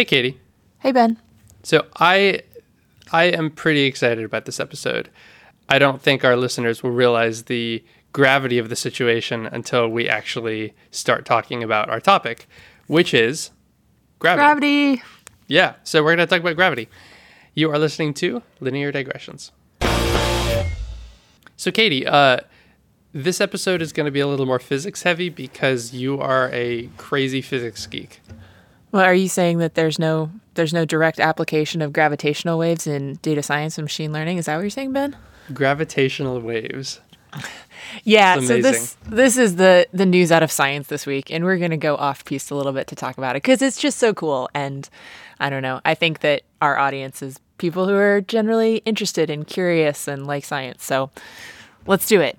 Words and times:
Hey, 0.00 0.06
Katie. 0.06 0.40
Hey, 0.78 0.92
Ben. 0.92 1.18
So 1.62 1.84
I, 1.96 2.40
I 3.12 3.24
am 3.24 3.50
pretty 3.50 3.82
excited 3.82 4.24
about 4.24 4.46
this 4.46 4.58
episode. 4.58 5.10
I 5.68 5.78
don't 5.78 6.00
think 6.00 6.24
our 6.24 6.36
listeners 6.36 6.82
will 6.82 6.92
realize 6.92 7.42
the 7.42 7.84
gravity 8.14 8.56
of 8.56 8.70
the 8.70 8.76
situation 8.76 9.44
until 9.44 9.88
we 9.88 10.08
actually 10.08 10.72
start 10.90 11.26
talking 11.26 11.62
about 11.62 11.90
our 11.90 12.00
topic, 12.00 12.48
which 12.86 13.12
is 13.12 13.50
gravity. 14.20 14.40
Gravity. 14.96 15.02
Yeah. 15.48 15.74
So 15.84 16.02
we're 16.02 16.16
going 16.16 16.26
to 16.26 16.34
talk 16.34 16.40
about 16.40 16.56
gravity. 16.56 16.88
You 17.52 17.70
are 17.70 17.78
listening 17.78 18.14
to 18.14 18.42
Linear 18.58 18.90
Digressions. 18.92 19.52
So, 21.58 21.70
Katie, 21.70 22.06
uh, 22.06 22.38
this 23.12 23.38
episode 23.38 23.82
is 23.82 23.92
going 23.92 24.06
to 24.06 24.10
be 24.10 24.20
a 24.20 24.26
little 24.26 24.46
more 24.46 24.60
physics 24.60 25.02
heavy 25.02 25.28
because 25.28 25.92
you 25.92 26.18
are 26.18 26.48
a 26.54 26.86
crazy 26.96 27.42
physics 27.42 27.86
geek. 27.86 28.22
Well, 28.92 29.04
are 29.04 29.14
you 29.14 29.28
saying 29.28 29.58
that 29.58 29.74
there's 29.74 29.98
no 29.98 30.30
there's 30.54 30.72
no 30.72 30.84
direct 30.84 31.20
application 31.20 31.80
of 31.80 31.92
gravitational 31.92 32.58
waves 32.58 32.86
in 32.86 33.14
data 33.22 33.42
science 33.42 33.78
and 33.78 33.84
machine 33.84 34.12
learning? 34.12 34.38
Is 34.38 34.46
that 34.46 34.56
what 34.56 34.62
you're 34.62 34.70
saying, 34.70 34.92
Ben? 34.92 35.16
Gravitational 35.52 36.40
waves. 36.40 37.00
Yeah, 38.04 38.40
so 38.40 38.60
this 38.60 38.96
this 39.06 39.36
is 39.36 39.56
the 39.56 39.86
the 39.92 40.06
news 40.06 40.32
out 40.32 40.42
of 40.42 40.50
science 40.50 40.88
this 40.88 41.06
week, 41.06 41.30
and 41.30 41.44
we're 41.44 41.58
gonna 41.58 41.76
go 41.76 41.96
off 41.96 42.24
piece 42.24 42.50
a 42.50 42.54
little 42.54 42.72
bit 42.72 42.86
to 42.88 42.94
talk 42.94 43.18
about 43.18 43.36
it 43.36 43.42
because 43.42 43.62
it's 43.62 43.78
just 43.78 43.98
so 43.98 44.12
cool. 44.12 44.48
And 44.54 44.88
I 45.38 45.50
don't 45.50 45.62
know, 45.62 45.80
I 45.84 45.94
think 45.94 46.20
that 46.20 46.42
our 46.60 46.78
audience 46.78 47.22
is 47.22 47.40
people 47.58 47.86
who 47.86 47.94
are 47.94 48.20
generally 48.20 48.78
interested 48.84 49.30
and 49.30 49.46
curious 49.46 50.08
and 50.08 50.26
like 50.26 50.44
science. 50.44 50.84
So 50.84 51.10
let's 51.86 52.06
do 52.06 52.20
it. 52.20 52.38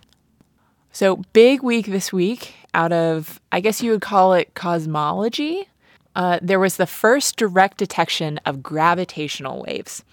So 0.91 1.17
big 1.33 1.63
week 1.63 1.87
this 1.87 2.11
week 2.11 2.55
out 2.73 2.91
of 2.91 3.39
I 3.51 3.59
guess 3.59 3.81
you 3.81 3.91
would 3.91 4.01
call 4.01 4.33
it 4.33 4.53
cosmology. 4.53 5.67
Uh, 6.15 6.39
there 6.41 6.59
was 6.59 6.77
the 6.77 6.87
first 6.87 7.37
direct 7.37 7.77
detection 7.77 8.39
of 8.45 8.61
gravitational 8.61 9.61
waves. 9.61 10.03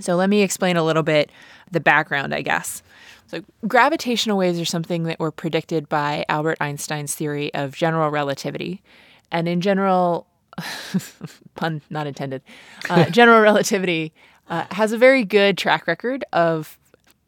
So 0.00 0.16
let 0.16 0.30
me 0.30 0.42
explain 0.42 0.76
a 0.76 0.84
little 0.84 1.02
bit 1.02 1.30
the 1.70 1.80
background, 1.80 2.34
I 2.34 2.42
guess. 2.42 2.82
So 3.26 3.42
gravitational 3.66 4.36
waves 4.38 4.60
are 4.60 4.64
something 4.64 5.04
that 5.04 5.18
were 5.18 5.30
predicted 5.30 5.88
by 5.88 6.24
Albert 6.28 6.58
Einstein's 6.60 7.14
theory 7.14 7.52
of 7.54 7.74
general 7.74 8.10
relativity. 8.10 8.82
And 9.30 9.48
in 9.48 9.60
general, 9.60 10.26
pun 11.54 11.80
not 11.90 12.06
intended, 12.06 12.42
uh, 12.90 13.04
general 13.10 13.40
relativity 13.40 14.12
uh, 14.48 14.66
has 14.72 14.92
a 14.92 14.98
very 14.98 15.24
good 15.24 15.56
track 15.56 15.86
record 15.86 16.24
of 16.32 16.78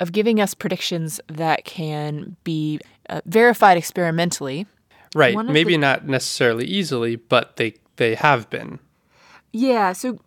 of 0.00 0.10
giving 0.12 0.40
us 0.40 0.54
predictions 0.54 1.20
that 1.28 1.64
can 1.64 2.36
be 2.42 2.80
uh, 3.08 3.20
verified 3.26 3.78
experimentally. 3.78 4.66
Right. 5.14 5.36
Maybe 5.36 5.74
the- 5.74 5.78
not 5.78 6.06
necessarily 6.06 6.66
easily, 6.66 7.16
but 7.16 7.56
they 7.56 7.76
they 7.96 8.14
have 8.14 8.48
been. 8.50 8.78
Yeah, 9.52 9.92
so 9.92 10.18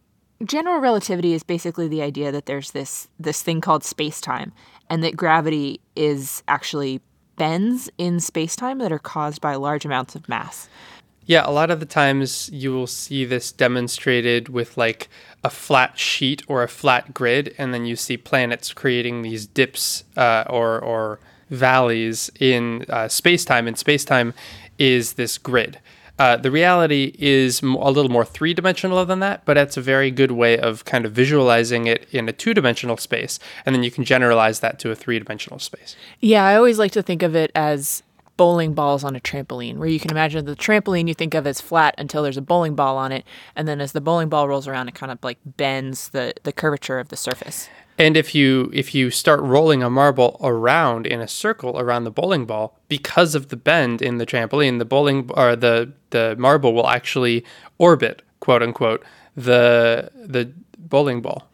general 0.45 0.79
relativity 0.79 1.33
is 1.33 1.43
basically 1.43 1.87
the 1.87 2.01
idea 2.01 2.31
that 2.31 2.45
there's 2.45 2.71
this 2.71 3.07
this 3.19 3.41
thing 3.41 3.61
called 3.61 3.83
space-time 3.83 4.53
and 4.89 5.03
that 5.03 5.17
gravity 5.17 5.79
is 5.95 6.43
actually 6.47 7.01
bends 7.37 7.89
in 7.97 8.19
space-time 8.19 8.79
that 8.79 8.91
are 8.91 8.99
caused 8.99 9.41
by 9.41 9.55
large 9.55 9.85
amounts 9.85 10.15
of 10.15 10.27
mass. 10.29 10.69
Yeah, 11.25 11.43
a 11.45 11.51
lot 11.51 11.69
of 11.69 11.81
the 11.81 11.85
times 11.85 12.49
you 12.53 12.71
will 12.71 12.87
see 12.87 13.25
this 13.25 13.51
demonstrated 13.51 14.47
with 14.47 14.77
like 14.77 15.09
a 15.43 15.49
flat 15.49 15.99
sheet 15.99 16.41
or 16.47 16.63
a 16.63 16.69
flat 16.69 17.13
grid, 17.13 17.53
and 17.57 17.73
then 17.73 17.85
you 17.85 17.97
see 17.97 18.15
planets 18.15 18.73
creating 18.73 19.23
these 19.23 19.45
dips 19.45 20.05
uh, 20.15 20.45
or 20.49 20.79
or 20.79 21.19
valleys 21.49 22.31
in 22.39 22.85
uh, 22.89 23.09
space 23.09 23.43
time. 23.43 23.67
And 23.67 23.77
space 23.77 24.05
time 24.05 24.33
is 24.79 25.13
this 25.13 25.37
grid. 25.37 25.79
Uh, 26.19 26.35
the 26.35 26.49
reality 26.49 27.15
is 27.19 27.61
a 27.61 27.67
little 27.67 28.09
more 28.09 28.25
three 28.25 28.53
dimensional 28.53 29.05
than 29.05 29.19
that, 29.19 29.45
but 29.45 29.53
that's 29.53 29.77
a 29.77 29.81
very 29.81 30.09
good 30.09 30.31
way 30.31 30.57
of 30.57 30.83
kind 30.85 31.05
of 31.05 31.11
visualizing 31.11 31.85
it 31.85 32.07
in 32.11 32.27
a 32.27 32.33
two 32.33 32.53
dimensional 32.53 32.97
space, 32.97 33.39
and 33.65 33.75
then 33.75 33.83
you 33.83 33.91
can 33.91 34.03
generalize 34.03 34.59
that 34.61 34.79
to 34.79 34.89
a 34.89 34.95
three 34.95 35.19
dimensional 35.19 35.59
space. 35.59 35.95
Yeah, 36.19 36.43
I 36.43 36.55
always 36.55 36.79
like 36.79 36.91
to 36.93 37.03
think 37.03 37.21
of 37.21 37.35
it 37.35 37.51
as 37.53 38.01
bowling 38.35 38.73
balls 38.73 39.03
on 39.03 39.15
a 39.15 39.19
trampoline, 39.19 39.77
where 39.77 39.87
you 39.87 39.99
can 39.99 40.11
imagine 40.11 40.45
the 40.45 40.55
trampoline 40.55 41.07
you 41.07 41.13
think 41.13 41.33
of 41.33 41.45
as 41.45 41.61
flat 41.61 41.93
until 41.97 42.23
there's 42.23 42.37
a 42.37 42.41
bowling 42.41 42.75
ball 42.75 42.97
on 42.97 43.11
it, 43.11 43.23
and 43.55 43.67
then 43.67 43.79
as 43.79 43.91
the 43.91 44.01
bowling 44.01 44.29
ball 44.29 44.47
rolls 44.47 44.67
around, 44.67 44.87
it 44.87 44.95
kind 44.95 45.11
of 45.11 45.19
like 45.23 45.37
bends 45.45 46.09
the, 46.09 46.33
the 46.43 46.51
curvature 46.51 46.99
of 46.99 47.09
the 47.09 47.17
surface. 47.17 47.69
And 47.97 48.15
if 48.15 48.35
you 48.35 48.69
if 48.73 48.93
you 48.93 49.09
start 49.09 49.39
rolling 49.41 49.81
a 49.81 49.89
marble 49.89 50.37
around 50.41 51.07
in 51.07 51.19
a 51.19 51.27
circle 51.27 51.79
around 51.79 52.03
the 52.03 52.11
bowling 52.11 52.45
ball, 52.45 52.77
because 52.87 53.33
of 53.33 53.49
the 53.49 53.57
bend 53.57 54.01
in 54.01 54.17
the 54.19 54.25
trampoline, 54.25 54.77
the 54.77 54.85
bowling 54.85 55.29
or 55.33 55.55
the 55.55 55.91
the 56.11 56.35
marble 56.37 56.73
will 56.73 56.87
actually 56.87 57.43
orbit, 57.79 58.21
quote 58.39 58.61
unquote, 58.61 59.03
the 59.35 60.11
the 60.15 60.51
bowling 60.77 61.21
ball. 61.21 61.49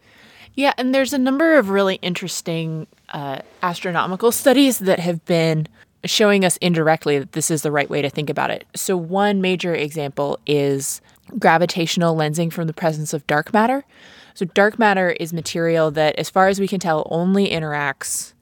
Yeah, 0.54 0.72
and 0.78 0.94
there's 0.94 1.12
a 1.12 1.18
number 1.18 1.56
of 1.56 1.70
really 1.70 1.96
interesting 1.96 2.86
uh, 3.08 3.40
astronomical 3.62 4.30
studies 4.30 4.78
that 4.80 5.00
have 5.00 5.24
been 5.24 5.66
showing 6.04 6.44
us 6.44 6.56
indirectly 6.58 7.18
that 7.18 7.32
this 7.32 7.50
is 7.50 7.62
the 7.62 7.72
right 7.72 7.90
way 7.90 8.02
to 8.02 8.10
think 8.10 8.30
about 8.30 8.50
it. 8.50 8.64
So, 8.74 8.96
one 8.96 9.40
major 9.40 9.74
example 9.74 10.38
is 10.46 11.00
gravitational 11.38 12.14
lensing 12.14 12.52
from 12.52 12.66
the 12.66 12.72
presence 12.72 13.12
of 13.12 13.26
dark 13.26 13.52
matter. 13.52 13.84
So, 14.34 14.44
dark 14.46 14.78
matter 14.78 15.10
is 15.10 15.32
material 15.32 15.90
that, 15.92 16.16
as 16.18 16.28
far 16.28 16.48
as 16.48 16.58
we 16.58 16.68
can 16.68 16.80
tell, 16.80 17.06
only 17.10 17.48
interacts 17.48 18.34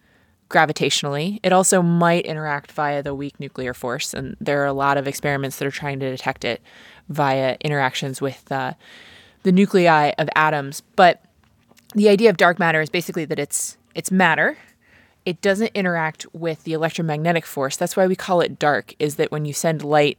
gravitationally. 0.48 1.40
It 1.42 1.52
also 1.52 1.82
might 1.82 2.24
interact 2.24 2.72
via 2.72 3.02
the 3.02 3.14
weak 3.14 3.38
nuclear 3.38 3.74
force, 3.74 4.14
and 4.14 4.36
there 4.40 4.62
are 4.62 4.66
a 4.66 4.72
lot 4.72 4.96
of 4.96 5.06
experiments 5.06 5.58
that 5.58 5.66
are 5.66 5.72
trying 5.72 6.00
to 6.00 6.10
detect 6.10 6.44
it 6.44 6.62
via 7.08 7.56
interactions 7.60 8.20
with 8.20 8.50
uh, 8.50 8.74
the 9.42 9.52
nuclei 9.52 10.12
of 10.18 10.28
atoms. 10.34 10.82
But 10.96 11.24
the 11.94 12.08
idea 12.08 12.30
of 12.30 12.36
dark 12.36 12.58
matter 12.58 12.80
is 12.80 12.90
basically 12.90 13.24
that 13.26 13.38
it's 13.38 13.76
it's 13.94 14.10
matter. 14.10 14.56
It 15.24 15.40
doesn't 15.40 15.70
interact 15.74 16.26
with 16.34 16.64
the 16.64 16.72
electromagnetic 16.72 17.46
force. 17.46 17.76
That's 17.76 17.96
why 17.96 18.06
we 18.06 18.16
call 18.16 18.40
it 18.40 18.58
dark. 18.58 18.94
Is 18.98 19.16
that 19.16 19.30
when 19.30 19.44
you 19.44 19.52
send 19.52 19.84
light 19.84 20.18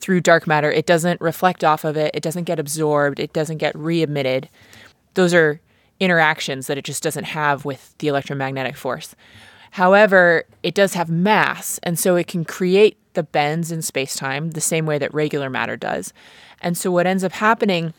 through 0.00 0.20
dark 0.20 0.46
matter, 0.46 0.70
it 0.70 0.86
doesn't 0.86 1.20
reflect 1.20 1.64
off 1.64 1.84
of 1.84 1.96
it. 1.96 2.12
It 2.14 2.22
doesn't 2.22 2.44
get 2.44 2.58
absorbed. 2.58 3.18
It 3.20 3.32
doesn't 3.32 3.58
get 3.58 3.76
re-emitted. 3.76 4.48
Those 5.14 5.34
are 5.34 5.60
interactions 6.00 6.66
that 6.66 6.78
it 6.78 6.84
just 6.84 7.02
doesn't 7.02 7.24
have 7.24 7.64
with 7.64 7.94
the 7.98 8.08
electromagnetic 8.08 8.76
force. 8.76 9.14
However, 9.72 10.44
it 10.62 10.74
does 10.74 10.94
have 10.94 11.10
mass, 11.10 11.78
and 11.82 11.98
so 11.98 12.16
it 12.16 12.26
can 12.26 12.44
create 12.44 12.96
the 13.14 13.22
bends 13.22 13.72
in 13.72 13.82
space-time 13.82 14.52
the 14.52 14.60
same 14.60 14.86
way 14.86 14.96
that 14.98 15.12
regular 15.12 15.50
matter 15.50 15.76
does. 15.76 16.12
And 16.60 16.76
so 16.76 16.90
what 16.90 17.06
ends 17.06 17.24
up 17.24 17.32
happening 17.32 17.92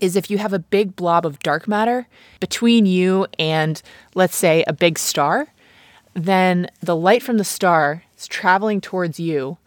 is 0.00 0.16
if 0.16 0.30
you 0.30 0.38
have 0.38 0.52
a 0.52 0.58
big 0.58 0.96
blob 0.96 1.24
of 1.24 1.38
dark 1.38 1.68
matter 1.68 2.08
between 2.40 2.86
you 2.86 3.26
and, 3.38 3.80
let's 4.14 4.36
say, 4.36 4.64
a 4.66 4.72
big 4.72 4.98
star, 4.98 5.48
then 6.14 6.68
the 6.80 6.96
light 6.96 7.22
from 7.22 7.38
the 7.38 7.44
star 7.44 8.02
is 8.18 8.26
traveling 8.26 8.80
towards 8.80 9.20
you. 9.20 9.58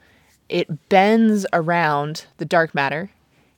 It 0.49 0.89
bends 0.89 1.45
around 1.53 2.25
the 2.37 2.45
dark 2.45 2.75
matter, 2.75 3.09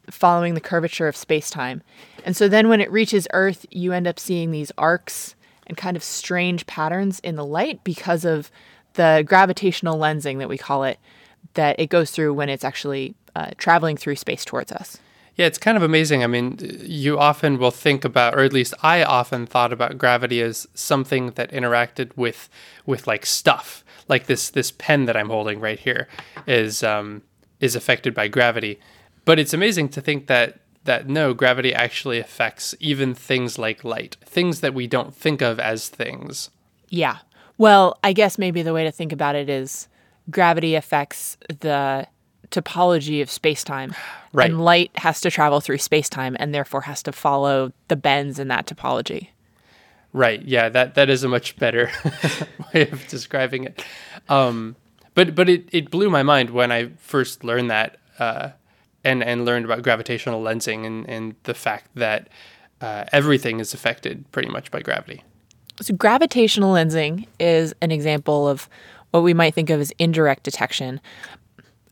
following 0.10 0.54
the 0.54 0.62
curvature 0.62 1.08
of 1.08 1.16
space 1.16 1.50
time. 1.50 1.82
And 2.24 2.36
so 2.36 2.48
then 2.48 2.70
when 2.70 2.82
it 2.82 2.92
reaches 2.92 3.28
Earth, 3.34 3.66
you 3.72 3.94
end 3.94 4.08
up 4.08 4.20
seeing 4.20 4.52
these 4.52 4.72
arcs 4.78 5.36
and 5.66 5.78
kind 5.78 5.98
of 5.98 6.04
strange 6.04 6.66
patterns 6.66 7.20
in 7.20 7.36
the 7.36 7.46
light 7.46 7.84
because 7.84 8.26
of 8.26 8.52
the 8.94 9.24
gravitational 9.28 9.98
lensing 9.98 10.40
that 10.40 10.50
we 10.50 10.58
call 10.58 10.84
it, 10.84 11.00
that 11.54 11.80
it 11.80 11.90
goes 11.90 12.12
through 12.12 12.34
when 12.34 12.50
it's 12.50 12.64
actually 12.64 13.16
uh, 13.36 13.52
traveling 13.58 13.98
through 13.98 14.16
space 14.16 14.44
towards 14.44 14.72
us. 14.72 14.98
Yeah, 15.36 15.46
it's 15.46 15.60
kind 15.60 15.78
of 15.78 15.84
amazing. 15.84 16.24
I 16.24 16.28
mean, 16.28 16.58
you 16.82 17.20
often 17.20 17.60
will 17.60 17.70
think 17.70 18.04
about, 18.04 18.34
or 18.34 18.40
at 18.40 18.54
least 18.54 18.74
I 18.82 19.04
often 19.04 19.46
thought 19.46 19.72
about 19.72 19.98
gravity 20.00 20.42
as 20.42 20.68
something 20.74 21.30
that 21.32 21.52
interacted 21.52 22.12
with, 22.16 22.50
with 22.88 23.06
like 23.06 23.24
stuff. 23.26 23.84
Like 24.08 24.26
this, 24.26 24.50
this 24.50 24.72
pen 24.72 25.06
that 25.06 25.16
I'm 25.16 25.30
holding 25.30 25.60
right 25.60 25.78
here 25.78 26.08
is 26.48 26.82
um, 26.82 27.22
is 27.60 27.76
affected 27.76 28.14
by 28.14 28.28
gravity. 28.28 28.80
But 29.28 29.40
it's 29.40 29.54
amazing 29.54 29.90
to 29.90 30.00
think 30.00 30.28
that 30.28 30.60
that 30.86 31.10
no, 31.10 31.34
gravity 31.34 31.74
actually 31.74 32.18
affects 32.18 32.74
even 32.80 33.14
things 33.14 33.60
like 33.60 33.84
light, 33.84 34.16
things 34.24 34.62
that 34.62 34.74
we 34.74 34.88
don't 34.88 35.14
think 35.14 35.42
of 35.42 35.60
as 35.60 35.90
things. 35.90 36.50
Yeah. 36.88 37.18
Well, 37.58 38.00
I 38.06 38.14
guess 38.14 38.38
maybe 38.38 38.62
the 38.62 38.72
way 38.72 38.86
to 38.86 38.92
think 38.92 39.12
about 39.12 39.36
it 39.36 39.50
is 39.50 39.90
gravity 40.32 40.76
affects 40.76 41.36
the 41.60 42.08
topology 42.52 43.22
of 43.22 43.30
space-time. 43.30 43.94
Right. 44.34 44.52
And 44.52 44.64
light 44.64 44.92
has 44.96 45.20
to 45.22 45.32
travel 45.32 45.62
through 45.62 45.80
space-time 45.80 46.38
and 46.40 46.54
therefore 46.54 46.82
has 46.82 47.02
to 47.04 47.12
follow 47.12 47.72
the 47.88 47.96
bends 47.96 48.38
in 48.38 48.50
that 48.50 48.68
topology. 48.68 49.30
Right. 50.14 50.44
Yeah. 50.44 50.70
That 50.70 50.94
that 50.94 51.10
is 51.10 51.24
a 51.24 51.28
much 51.28 51.56
better 51.56 51.90
way 52.74 52.88
of 52.90 53.08
describing 53.08 53.64
it. 53.64 53.84
Um, 54.30 54.76
but 55.16 55.34
but 55.34 55.50
it, 55.50 55.68
it 55.72 55.90
blew 55.90 56.10
my 56.12 56.24
mind 56.24 56.52
when 56.52 56.72
I 56.72 56.90
first 56.98 57.44
learned 57.44 57.72
that 57.72 57.98
uh, 58.20 58.50
and 59.08 59.24
and 59.24 59.46
learned 59.46 59.66
about 59.66 59.82
gravitational 59.82 60.44
lensing 60.44 60.86
and 60.86 61.10
and 61.10 61.36
the 61.44 61.54
fact 61.54 61.90
that 61.96 62.30
uh, 62.82 63.06
everything 63.12 63.60
is 63.60 63.74
affected 63.74 64.30
pretty 64.32 64.50
much 64.50 64.70
by 64.70 64.82
gravity. 64.82 65.24
So 65.82 65.96
gravitational 65.96 66.74
lensing 66.74 67.28
is 67.40 67.74
an 67.82 67.92
example 67.92 68.48
of 68.48 68.70
what 69.12 69.24
we 69.24 69.34
might 69.34 69.54
think 69.54 69.70
of 69.70 69.80
as 69.80 69.92
indirect 69.98 70.44
detection. 70.44 71.00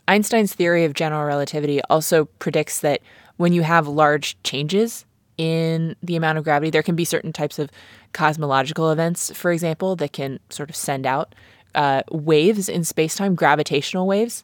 Einstein's 0.07 0.53
theory 0.53 0.85
of 0.85 0.93
general 0.93 1.23
relativity 1.23 1.81
also 1.89 2.25
predicts 2.25 2.81
that 2.81 3.01
when 3.37 3.53
you 3.53 3.63
have 3.63 3.87
large 3.87 4.41
changes 4.43 5.05
in 5.37 5.95
the 6.03 6.15
amount 6.15 6.37
of 6.37 6.43
gravity, 6.43 6.69
there 6.69 6.83
can 6.83 6.95
be 6.95 7.05
certain 7.05 7.33
types 7.33 7.57
of 7.57 7.69
cosmological 8.13 8.91
events, 8.91 9.31
for 9.35 9.51
example, 9.51 9.95
that 9.95 10.13
can 10.13 10.39
sort 10.49 10.69
of 10.69 10.75
send 10.75 11.05
out 11.05 11.33
uh, 11.73 12.03
waves 12.11 12.69
in 12.69 12.81
spacetime, 12.81 13.35
gravitational 13.35 14.07
waves. 14.07 14.43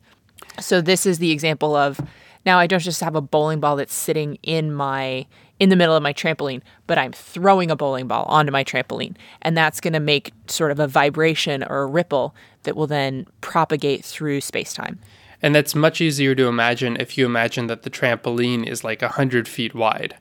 So 0.59 0.81
this 0.81 1.05
is 1.05 1.19
the 1.19 1.31
example 1.31 1.75
of 1.75 1.99
now 2.45 2.59
I 2.59 2.67
don't 2.67 2.79
just 2.79 3.01
have 3.01 3.15
a 3.15 3.21
bowling 3.21 3.59
ball 3.59 3.75
that's 3.75 3.93
sitting 3.93 4.37
in 4.43 4.73
my 4.73 5.25
in 5.59 5.69
the 5.69 5.75
middle 5.75 5.95
of 5.95 6.01
my 6.01 6.11
trampoline, 6.11 6.61
but 6.87 6.97
I'm 6.97 7.11
throwing 7.11 7.69
a 7.69 7.75
bowling 7.75 8.07
ball 8.07 8.23
onto 8.23 8.51
my 8.51 8.63
trampoline, 8.63 9.15
and 9.43 9.55
that's 9.55 9.79
going 9.79 9.93
to 9.93 9.99
make 9.99 10.33
sort 10.47 10.71
of 10.71 10.79
a 10.79 10.87
vibration 10.87 11.63
or 11.63 11.83
a 11.83 11.85
ripple 11.85 12.33
that 12.63 12.75
will 12.75 12.87
then 12.87 13.27
propagate 13.41 14.03
through 14.03 14.41
space 14.41 14.73
time. 14.73 14.99
And 15.39 15.53
that's 15.53 15.75
much 15.75 16.01
easier 16.01 16.33
to 16.33 16.47
imagine 16.47 16.97
if 16.99 17.15
you 17.17 17.25
imagine 17.27 17.67
that 17.67 17.83
the 17.83 17.89
trampoline 17.89 18.67
is 18.67 18.83
like 18.83 19.01
100 19.01 19.47
feet 19.47 19.75
wide. 19.75 20.15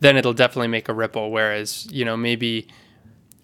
Then 0.00 0.16
it'll 0.16 0.32
definitely 0.32 0.68
make 0.68 0.88
a 0.88 0.94
ripple. 0.94 1.30
Whereas, 1.30 1.86
you 1.90 2.04
know, 2.04 2.16
maybe 2.16 2.68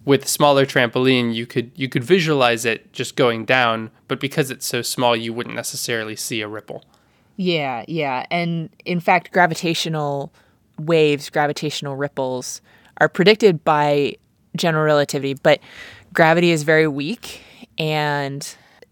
with 0.05 0.25
a 0.25 0.29
smaller 0.29 0.67
trampoline, 0.67 1.35
you 1.35 1.47
could 1.47 1.71
you 1.75 1.89
could 1.89 2.05
visualize 2.05 2.65
it 2.65 2.93
just 2.93 3.17
going 3.17 3.45
down, 3.45 3.91
but 4.09 4.21
because 4.21 4.51
it's 4.51 4.67
so 4.67 4.83
small, 4.83 5.17
you 5.17 5.33
wouldn't 5.33 5.55
necessarily 5.55 6.17
see 6.17 6.41
a 6.41 6.49
ripple. 6.49 6.85
Yeah, 7.41 7.87
yeah. 7.89 8.27
And 8.31 8.69
in 8.85 9.01
fact, 9.01 9.33
gravitational 9.33 10.31
waves, 10.79 11.31
gravitational 11.31 11.97
ripples 11.97 12.61
are 12.99 13.09
predicted 13.09 13.65
by 13.65 14.17
general 14.57 14.85
relativity, 14.85 15.33
but 15.33 15.59
gravity 16.13 16.51
is 16.51 16.65
very 16.65 16.87
weak 16.87 17.41
and 17.79 18.47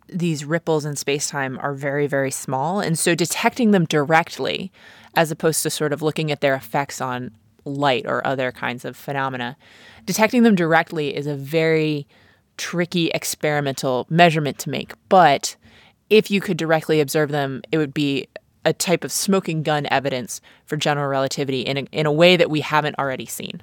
these 0.08 0.46
ripples 0.46 0.86
in 0.86 0.94
spacetime 0.94 1.62
are 1.62 1.74
very, 1.74 2.06
very 2.06 2.30
small. 2.30 2.80
And 2.80 2.98
so 2.98 3.14
detecting 3.14 3.72
them 3.72 3.84
directly, 3.84 4.72
as 5.14 5.30
opposed 5.30 5.62
to 5.64 5.68
sort 5.68 5.92
of 5.92 6.00
looking 6.00 6.32
at 6.32 6.40
their 6.40 6.54
effects 6.54 7.02
on 7.02 7.32
light 7.66 8.06
or 8.06 8.26
other 8.26 8.50
kinds 8.50 8.86
of 8.86 8.96
phenomena, 8.96 9.58
detecting 10.06 10.42
them 10.42 10.54
directly 10.54 11.14
is 11.14 11.26
a 11.26 11.34
very 11.34 12.06
tricky 12.56 13.08
experimental 13.08 14.06
measurement 14.08 14.58
to 14.60 14.70
make. 14.70 14.94
But 15.10 15.56
if 16.10 16.30
you 16.30 16.40
could 16.40 16.56
directly 16.56 17.00
observe 17.00 17.30
them, 17.30 17.62
it 17.70 17.78
would 17.78 17.94
be 17.94 18.28
a 18.64 18.72
type 18.72 19.04
of 19.04 19.12
smoking 19.12 19.62
gun 19.62 19.86
evidence 19.90 20.40
for 20.66 20.76
general 20.76 21.08
relativity 21.08 21.60
in 21.62 21.78
a, 21.78 21.80
in 21.92 22.06
a 22.06 22.12
way 22.12 22.36
that 22.36 22.50
we 22.50 22.60
haven't 22.60 22.98
already 22.98 23.26
seen. 23.26 23.62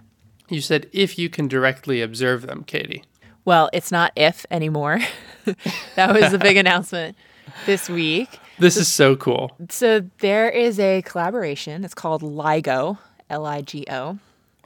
You 0.49 0.61
said 0.61 0.87
if 0.91 1.17
you 1.17 1.29
can 1.29 1.47
directly 1.47 2.01
observe 2.01 2.43
them, 2.47 2.63
Katie. 2.63 3.03
Well, 3.45 3.69
it's 3.73 3.91
not 3.91 4.11
if 4.15 4.45
anymore. 4.49 4.99
that 5.95 6.13
was 6.13 6.31
the 6.31 6.39
big 6.39 6.57
announcement 6.65 7.15
this 7.65 7.89
week. 7.89 8.39
This 8.57 8.77
is 8.77 8.87
so 8.87 9.15
cool. 9.15 9.55
So 9.69 10.01
there 10.19 10.49
is 10.49 10.79
a 10.79 11.01
collaboration. 11.03 11.83
It's 11.83 11.93
called 11.93 12.21
LIGO, 12.21 12.97
L 13.29 13.45
I 13.45 13.61
G 13.61 13.85
O. 13.89 14.17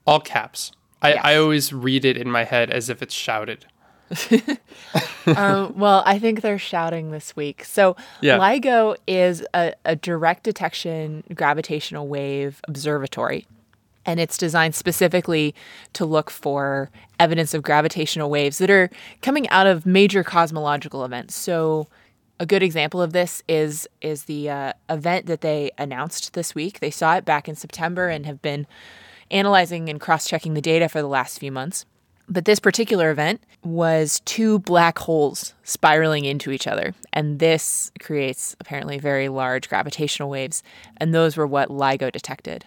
All 0.05 0.19
caps. 0.19 0.71
I, 1.01 1.13
Yes. 1.13 1.21
I 1.23 1.35
always 1.37 1.73
read 1.73 2.03
it 2.05 2.17
in 2.17 2.29
my 2.29 2.43
head 2.43 2.69
as 2.71 2.89
if 2.89 3.01
it's 3.01 3.13
shouted. 3.13 3.65
um, 5.27 5.77
well, 5.77 6.03
I 6.05 6.19
think 6.19 6.41
they're 6.41 6.57
shouting 6.59 7.11
this 7.11 7.35
week. 7.35 7.63
So, 7.63 7.95
Yeah. 8.21 8.37
LIGO 8.39 8.95
is 9.07 9.45
a, 9.53 9.73
a 9.85 9.95
direct 9.95 10.43
detection 10.43 11.23
gravitational 11.33 12.07
wave 12.07 12.61
observatory. 12.67 13.45
And 14.05 14.19
it's 14.19 14.37
designed 14.37 14.73
specifically 14.73 15.53
to 15.93 16.05
look 16.05 16.31
for 16.31 16.89
evidence 17.19 17.53
of 17.53 17.61
gravitational 17.61 18.29
waves 18.29 18.57
that 18.57 18.69
are 18.69 18.89
coming 19.21 19.47
out 19.49 19.67
of 19.67 19.85
major 19.85 20.23
cosmological 20.23 21.05
events. 21.05 21.35
So, 21.35 21.87
a 22.39 22.45
good 22.45 22.63
example 22.63 23.01
of 23.01 23.11
this 23.11 23.43
is 23.49 23.87
is 24.01 24.23
the 24.23 24.49
uh, 24.49 24.73
event 24.89 25.25
that 25.25 25.41
they 25.41 25.71
announced 25.77 26.33
this 26.33 26.55
week. 26.55 26.79
They 26.79 26.89
saw 26.89 27.17
it 27.17 27.25
back 27.25 27.49
in 27.49 27.55
September 27.55 28.07
and 28.07 28.25
have 28.25 28.41
been 28.41 28.65
analyzing 29.29 29.89
and 29.89 29.99
cross-checking 29.99 30.53
the 30.53 30.61
data 30.61 30.87
for 30.89 31.01
the 31.01 31.07
last 31.07 31.37
few 31.37 31.51
months. 31.51 31.85
But 32.29 32.45
this 32.45 32.59
particular 32.59 33.09
event 33.09 33.41
was 33.63 34.21
two 34.23 34.59
black 34.59 34.99
holes 34.99 35.55
spiraling 35.63 36.25
into 36.25 36.51
each 36.51 36.67
other. 36.67 36.93
And 37.11 37.39
this 37.39 37.91
creates 37.99 38.55
apparently 38.59 38.99
very 38.99 39.29
large 39.29 39.67
gravitational 39.67 40.29
waves. 40.29 40.61
And 40.97 41.13
those 41.13 41.35
were 41.35 41.47
what 41.47 41.69
LIGO 41.69 42.11
detected. 42.11 42.65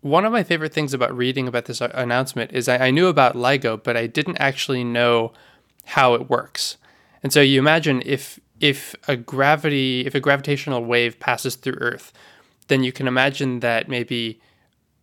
One 0.00 0.24
of 0.24 0.32
my 0.32 0.42
favorite 0.42 0.72
things 0.72 0.94
about 0.94 1.16
reading 1.16 1.46
about 1.46 1.66
this 1.66 1.80
uh, 1.80 1.90
announcement 1.94 2.52
is 2.52 2.68
I, 2.68 2.88
I 2.88 2.90
knew 2.90 3.06
about 3.06 3.36
LIGO, 3.36 3.82
but 3.82 3.96
I 3.96 4.08
didn't 4.08 4.38
actually 4.38 4.82
know 4.82 5.32
how 5.86 6.14
it 6.14 6.28
works. 6.28 6.76
And 7.22 7.32
so 7.32 7.40
you 7.40 7.58
imagine 7.58 8.02
if 8.04 8.38
if 8.60 8.94
a 9.06 9.16
gravity 9.16 10.06
if 10.06 10.14
a 10.14 10.20
gravitational 10.20 10.84
wave 10.84 11.18
passes 11.18 11.56
through 11.56 11.78
Earth, 11.80 12.12
then 12.68 12.84
you 12.84 12.92
can 12.92 13.08
imagine 13.08 13.60
that 13.60 13.88
maybe 13.88 14.40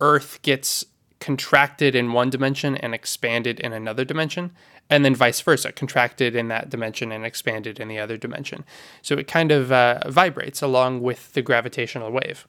Earth 0.00 0.40
gets 0.42 0.84
contracted 1.26 1.96
in 1.96 2.12
one 2.12 2.30
dimension 2.30 2.76
and 2.76 2.94
expanded 2.94 3.58
in 3.58 3.72
another 3.72 4.04
dimension, 4.04 4.52
and 4.88 5.04
then 5.04 5.12
vice 5.12 5.40
versa, 5.40 5.72
contracted 5.72 6.36
in 6.36 6.46
that 6.46 6.70
dimension 6.70 7.10
and 7.10 7.26
expanded 7.26 7.80
in 7.80 7.88
the 7.88 7.98
other 7.98 8.16
dimension. 8.16 8.64
So 9.02 9.16
it 9.16 9.26
kind 9.26 9.50
of 9.50 9.72
uh, 9.72 10.08
vibrates 10.08 10.62
along 10.62 11.02
with 11.02 11.32
the 11.32 11.42
gravitational 11.42 12.12
wave. 12.12 12.46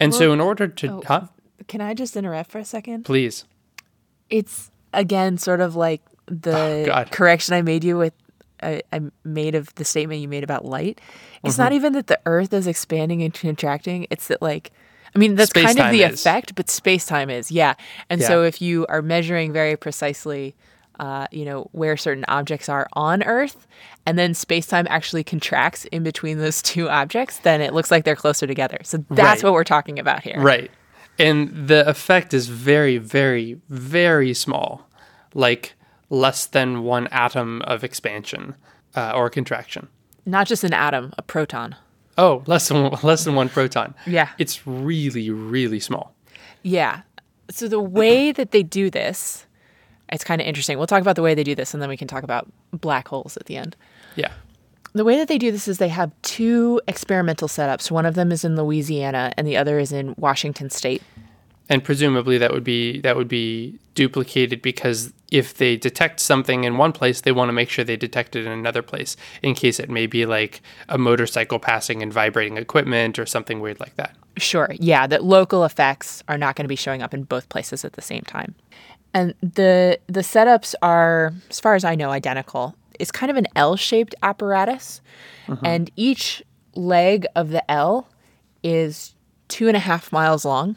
And 0.00 0.12
so, 0.12 0.32
in 0.32 0.40
order 0.40 0.66
to, 0.66 0.88
oh. 0.88 1.02
huh? 1.06 1.26
Can 1.68 1.80
I 1.80 1.94
just 1.94 2.16
interrupt 2.16 2.50
for 2.50 2.58
a 2.58 2.64
second? 2.64 3.04
Please. 3.04 3.44
It's 4.28 4.72
again 4.92 5.38
sort 5.38 5.60
of 5.60 5.76
like 5.76 6.02
the 6.26 6.82
God. 6.86 7.12
correction 7.12 7.54
I 7.54 7.62
made 7.62 7.84
you 7.84 7.96
with. 7.96 8.12
I, 8.60 8.82
I 8.92 9.02
made 9.22 9.54
of 9.54 9.72
the 9.76 9.84
statement 9.84 10.20
you 10.20 10.26
made 10.26 10.42
about 10.42 10.64
light. 10.64 11.00
It's 11.44 11.58
not 11.58 11.72
even 11.72 11.92
that 11.92 12.08
the 12.08 12.18
Earth 12.26 12.52
is 12.52 12.66
expanding 12.66 13.22
and 13.22 13.32
contracting. 13.32 14.08
It's 14.10 14.26
that 14.26 14.42
like, 14.42 14.72
I 15.14 15.18
mean, 15.18 15.34
that's 15.36 15.52
kind 15.52 15.78
of 15.78 15.90
the 15.92 16.02
is. 16.02 16.20
effect, 16.20 16.54
but 16.54 16.68
space 16.68 17.06
time 17.06 17.30
is, 17.30 17.50
yeah. 17.50 17.74
And 18.10 18.20
so 18.22 18.42
if 18.42 18.60
you 18.60 18.84
are 18.88 19.00
measuring 19.02 19.52
very 19.52 19.76
precisely, 19.76 20.54
uh, 20.98 21.26
you 21.30 21.44
know, 21.44 21.68
where 21.72 21.96
certain 21.96 22.24
objects 22.28 22.68
are 22.68 22.88
on 22.94 23.22
Earth, 23.22 23.66
and 24.06 24.18
then 24.18 24.34
space 24.34 24.66
time 24.66 24.86
actually 24.90 25.22
contracts 25.24 25.84
in 25.86 26.02
between 26.02 26.38
those 26.38 26.60
two 26.72 26.88
objects, 26.88 27.38
then 27.38 27.60
it 27.60 27.72
looks 27.74 27.90
like 27.90 28.04
they're 28.04 28.16
closer 28.16 28.46
together. 28.46 28.78
So 28.82 28.98
that's 29.10 29.42
Right. 29.42 29.44
what 29.44 29.52
we're 29.54 29.64
talking 29.64 29.98
about 29.98 30.22
here. 30.22 30.40
Right. 30.40 30.70
And 31.18 31.68
the 31.68 31.88
effect 31.88 32.34
is 32.34 32.48
very, 32.48 32.98
very, 32.98 33.60
very 33.68 34.34
small, 34.34 34.88
like 35.32 35.74
less 36.10 36.44
than 36.46 36.82
one 36.82 37.06
atom 37.08 37.62
of 37.62 37.84
expansion 37.84 38.56
uh, 38.96 39.12
or 39.14 39.30
contraction. 39.30 39.88
Not 40.26 40.46
just 40.48 40.64
an 40.64 40.72
atom, 40.72 41.12
a 41.16 41.22
proton. 41.22 41.76
Oh, 42.16 42.42
less 42.46 42.68
than 42.68 42.90
less 43.02 43.24
than 43.24 43.34
one 43.34 43.48
proton. 43.48 43.94
Yeah. 44.06 44.30
It's 44.38 44.66
really, 44.66 45.30
really 45.30 45.80
small. 45.80 46.14
Yeah. 46.62 47.02
So 47.50 47.68
the 47.68 47.80
way 47.80 48.32
that 48.32 48.52
they 48.52 48.62
do 48.62 48.90
this, 48.90 49.46
it's 50.10 50.24
kind 50.24 50.40
of 50.40 50.46
interesting. 50.46 50.78
We'll 50.78 50.86
talk 50.86 51.02
about 51.02 51.16
the 51.16 51.22
way 51.22 51.34
they 51.34 51.44
do 51.44 51.54
this 51.54 51.74
and 51.74 51.82
then 51.82 51.88
we 51.88 51.96
can 51.96 52.08
talk 52.08 52.22
about 52.24 52.50
black 52.72 53.08
holes 53.08 53.36
at 53.36 53.46
the 53.46 53.56
end. 53.56 53.76
Yeah. 54.16 54.32
The 54.92 55.04
way 55.04 55.18
that 55.18 55.26
they 55.26 55.38
do 55.38 55.50
this 55.50 55.66
is 55.66 55.78
they 55.78 55.88
have 55.88 56.12
two 56.22 56.80
experimental 56.86 57.48
setups. 57.48 57.90
One 57.90 58.06
of 58.06 58.14
them 58.14 58.30
is 58.30 58.44
in 58.44 58.56
Louisiana 58.56 59.32
and 59.36 59.46
the 59.46 59.56
other 59.56 59.78
is 59.78 59.90
in 59.90 60.14
Washington 60.16 60.70
state. 60.70 61.02
And 61.68 61.82
presumably 61.82 62.36
that 62.38 62.52
would 62.52 62.64
be 62.64 63.00
that 63.00 63.16
would 63.16 63.28
be 63.28 63.78
duplicated 63.94 64.60
because 64.60 65.12
if 65.30 65.54
they 65.54 65.76
detect 65.76 66.20
something 66.20 66.64
in 66.64 66.76
one 66.76 66.92
place, 66.92 67.22
they 67.22 67.32
want 67.32 67.48
to 67.48 67.52
make 67.52 67.70
sure 67.70 67.84
they 67.84 67.96
detect 67.96 68.36
it 68.36 68.44
in 68.44 68.52
another 68.52 68.82
place 68.82 69.16
in 69.42 69.54
case 69.54 69.80
it 69.80 69.88
may 69.88 70.06
be 70.06 70.26
like 70.26 70.60
a 70.88 70.98
motorcycle 70.98 71.58
passing 71.58 72.02
and 72.02 72.12
vibrating 72.12 72.56
equipment 72.56 73.18
or 73.18 73.26
something 73.26 73.60
weird 73.60 73.80
like 73.80 73.96
that. 73.96 74.14
Sure. 74.36 74.68
Yeah, 74.78 75.06
that 75.06 75.24
local 75.24 75.64
effects 75.64 76.22
are 76.28 76.38
not 76.38 76.56
going 76.56 76.64
to 76.64 76.68
be 76.68 76.76
showing 76.76 77.02
up 77.02 77.14
in 77.14 77.24
both 77.24 77.48
places 77.48 77.84
at 77.84 77.94
the 77.94 78.02
same 78.02 78.22
time. 78.22 78.54
And 79.14 79.34
the 79.40 79.98
the 80.06 80.20
setups 80.20 80.74
are, 80.82 81.32
as 81.48 81.60
far 81.60 81.74
as 81.74 81.84
I 81.84 81.94
know, 81.94 82.10
identical. 82.10 82.74
It's 83.00 83.10
kind 83.10 83.30
of 83.30 83.36
an 83.36 83.46
L-shaped 83.56 84.14
apparatus, 84.22 85.00
mm-hmm. 85.46 85.66
and 85.66 85.90
each 85.96 86.42
leg 86.74 87.26
of 87.34 87.50
the 87.50 87.68
L 87.70 88.08
is 88.62 89.14
two 89.48 89.68
and 89.68 89.76
a 89.76 89.80
half 89.80 90.12
miles 90.12 90.44
long. 90.44 90.76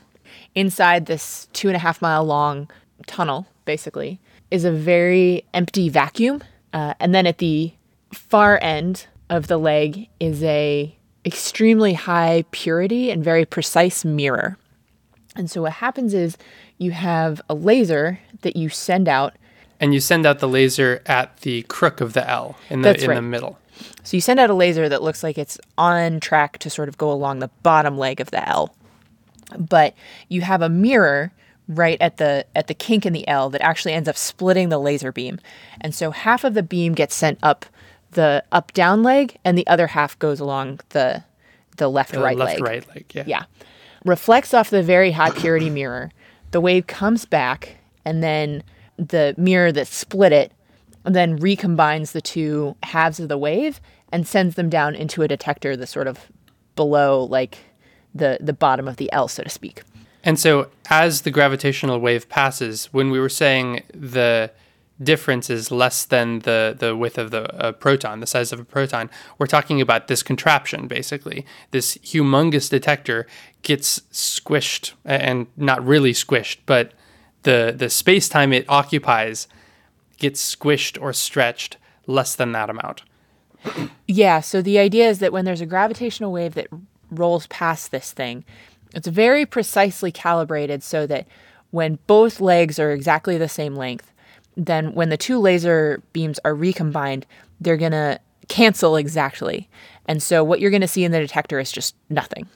Inside 0.58 1.06
this 1.06 1.48
two 1.54 1.68
and 1.68 1.76
a 1.76 1.80
half 1.80 2.02
mile 2.02 2.26
long 2.26 2.68
tunnel, 3.06 3.46
basically, 3.66 4.20
is 4.50 4.66
a 4.66 4.72
very 4.72 5.46
empty 5.54 5.88
vacuum. 5.88 6.44
Uh, 6.74 6.96
and 7.00 7.14
then 7.14 7.28
at 7.28 7.38
the 7.38 7.74
far 8.12 8.58
end 8.60 9.06
of 9.30 9.46
the 9.46 9.60
leg 9.60 10.08
is 10.20 10.44
a 10.44 10.98
extremely 11.24 11.94
high 11.94 12.44
purity 12.50 13.12
and 13.12 13.24
very 13.24 13.46
precise 13.46 14.04
mirror. 14.04 14.58
And 15.36 15.48
so 15.48 15.62
what 15.62 15.74
happens 15.74 16.16
is 16.16 16.38
you 16.80 16.90
have 16.90 17.40
a 17.48 17.54
laser 17.54 18.20
that 18.42 18.56
you 18.56 18.70
send 18.70 19.08
out. 19.08 19.36
And 19.80 19.94
you 19.94 20.00
send 20.00 20.26
out 20.26 20.40
the 20.40 20.48
laser 20.48 21.04
at 21.06 21.38
the 21.42 21.62
crook 21.64 22.02
of 22.02 22.14
the 22.14 22.28
L 22.28 22.58
in 22.72 22.82
the 22.82 22.90
That's 22.90 23.04
in 23.04 23.10
right. 23.10 23.16
the 23.16 23.22
middle. 23.22 23.60
So 24.04 24.18
you 24.18 24.22
send 24.22 24.40
out 24.40 24.50
a 24.50 24.56
laser 24.56 24.90
that 24.90 25.04
looks 25.04 25.22
like 25.22 25.38
it's 25.38 25.60
on 25.78 26.20
track 26.20 26.58
to 26.60 26.70
sort 26.72 26.90
of 26.90 26.98
go 26.98 27.12
along 27.12 27.40
the 27.40 27.50
bottom 27.62 27.96
leg 27.96 28.20
of 28.20 28.32
the 28.32 28.48
L. 28.50 28.74
But 29.58 29.94
you 30.30 30.42
have 30.42 30.62
a 30.62 30.70
mirror 30.70 31.32
right 31.68 31.98
at 32.02 32.18
the 32.18 32.46
at 32.56 32.68
the 32.68 32.74
kink 32.74 33.06
in 33.06 33.14
the 33.14 33.28
L 33.28 33.50
that 33.50 33.62
actually 33.62 33.94
ends 33.94 34.10
up 34.10 34.18
splitting 34.18 34.70
the 34.70 34.80
laser 34.80 35.12
beam. 35.12 35.40
And 35.82 35.94
so 35.94 36.12
half 36.12 36.44
of 36.44 36.54
the 36.54 36.64
beam 36.64 36.94
gets 36.94 37.14
sent 37.16 37.40
up 37.44 37.66
the 38.12 38.44
up 38.52 38.74
down 38.74 39.04
leg 39.04 39.38
and 39.44 39.58
the 39.58 39.68
other 39.68 39.88
half 39.88 40.18
goes 40.20 40.40
along 40.40 40.80
the 40.90 41.24
the 41.78 41.90
left 41.90 42.14
The 42.14 42.20
right 42.22 42.38
left 42.38 42.60
leg. 42.60 42.64
right 42.64 42.88
leg. 42.96 43.06
Yeah. 43.14 43.24
Yeah. 43.28 43.44
reflects 44.06 44.54
off 44.54 44.70
the 44.70 44.82
very 44.84 45.12
high 45.12 45.32
purity 45.32 45.70
mirror. 45.70 46.12
The 46.52 46.62
wave 46.62 46.88
comes 46.88 47.26
back, 47.26 47.76
and 48.06 48.24
then 48.24 48.64
the 48.98 49.36
mirror 49.38 49.72
that 49.74 49.88
split 49.88 50.32
it 50.32 50.52
then 51.04 51.38
recombines 51.40 52.14
the 52.14 52.22
two 52.22 52.76
halves 52.84 53.20
of 53.20 53.28
the 53.30 53.38
wave 53.38 53.80
and 54.12 54.26
sends 54.28 54.56
them 54.56 54.70
down 54.70 54.96
into 54.96 55.22
a 55.22 55.28
detector 55.28 55.76
that's 55.76 55.92
sort 55.92 56.08
of 56.08 56.32
below, 56.76 57.24
like 57.26 57.60
the 58.14 58.38
the 58.42 58.54
bottom 58.54 58.88
of 58.88 58.98
the 58.98 59.12
L, 59.12 59.28
so 59.28 59.44
to 59.44 59.50
speak. 59.50 59.84
And 60.24 60.40
so, 60.40 60.70
as 60.90 61.22
the 61.22 61.32
gravitational 61.32 62.00
wave 62.00 62.28
passes, 62.28 62.86
when 62.92 63.12
we 63.12 63.20
were 63.20 63.30
saying 63.30 63.84
the 63.94 64.52
difference 65.02 65.50
is 65.50 65.72
less 65.72 66.06
than 66.06 66.40
the, 66.40 66.76
the 66.78 66.96
width 66.96 67.18
of 67.18 67.32
the 67.32 67.44
uh, 67.64 67.72
proton, 67.72 68.20
the 68.20 68.28
size 68.28 68.52
of 68.52 68.60
a 68.60 68.66
proton, 68.66 69.10
we're 69.38 69.46
talking 69.46 69.80
about 69.80 70.08
this 70.08 70.24
contraption, 70.24 70.88
basically. 70.88 71.46
This 71.72 71.98
humongous 72.00 72.70
detector 72.70 73.28
gets 73.62 74.02
squished, 74.12 74.94
and 75.06 75.48
not 75.56 75.86
really 75.86 76.14
squished, 76.14 76.58
but 76.66 76.94
the, 77.44 77.74
the 77.78 77.90
space 77.90 78.28
time 78.28 78.52
it 78.52 78.66
occupies 78.68 79.48
gets 80.18 80.56
squished 80.56 81.00
or 81.02 81.14
stretched 81.14 81.78
less 82.08 82.36
than 82.36 82.52
that 82.52 82.70
amount. 82.70 83.04
Yeah, 84.08 84.42
so 84.42 84.62
the 84.62 84.80
idea 84.80 85.10
is 85.10 85.20
that 85.20 85.32
when 85.32 85.46
there's 85.46 85.62
a 85.62 85.66
gravitational 85.66 86.32
wave 86.32 86.56
that 86.56 86.68
rolls 87.12 87.48
past 87.48 87.92
this 87.92 88.12
thing, 88.12 88.44
it's 88.94 89.08
very 89.08 89.46
precisely 89.46 90.12
calibrated 90.12 90.84
so 90.84 91.06
that 91.08 91.28
when 91.72 92.00
both 92.08 92.40
legs 92.40 92.80
are 92.80 92.92
exactly 92.92 93.38
the 93.38 93.50
same 93.50 93.76
length, 93.76 94.12
then 94.56 94.94
when 94.94 95.10
the 95.10 95.18
two 95.18 95.40
laser 95.40 96.02
beams 96.14 96.40
are 96.44 96.56
recombined, 96.56 97.26
they're 97.60 97.78
going 97.78 97.92
to 97.92 98.20
cancel 98.48 98.96
exactly. 98.96 99.70
And 100.08 100.24
so 100.24 100.44
what 100.44 100.60
you're 100.60 100.72
going 100.72 100.82
to 100.82 100.88
see 100.88 101.04
in 101.04 101.12
the 101.12 101.20
detector 101.20 101.60
is 101.60 101.72
just 101.72 101.96
nothing. 102.10 102.48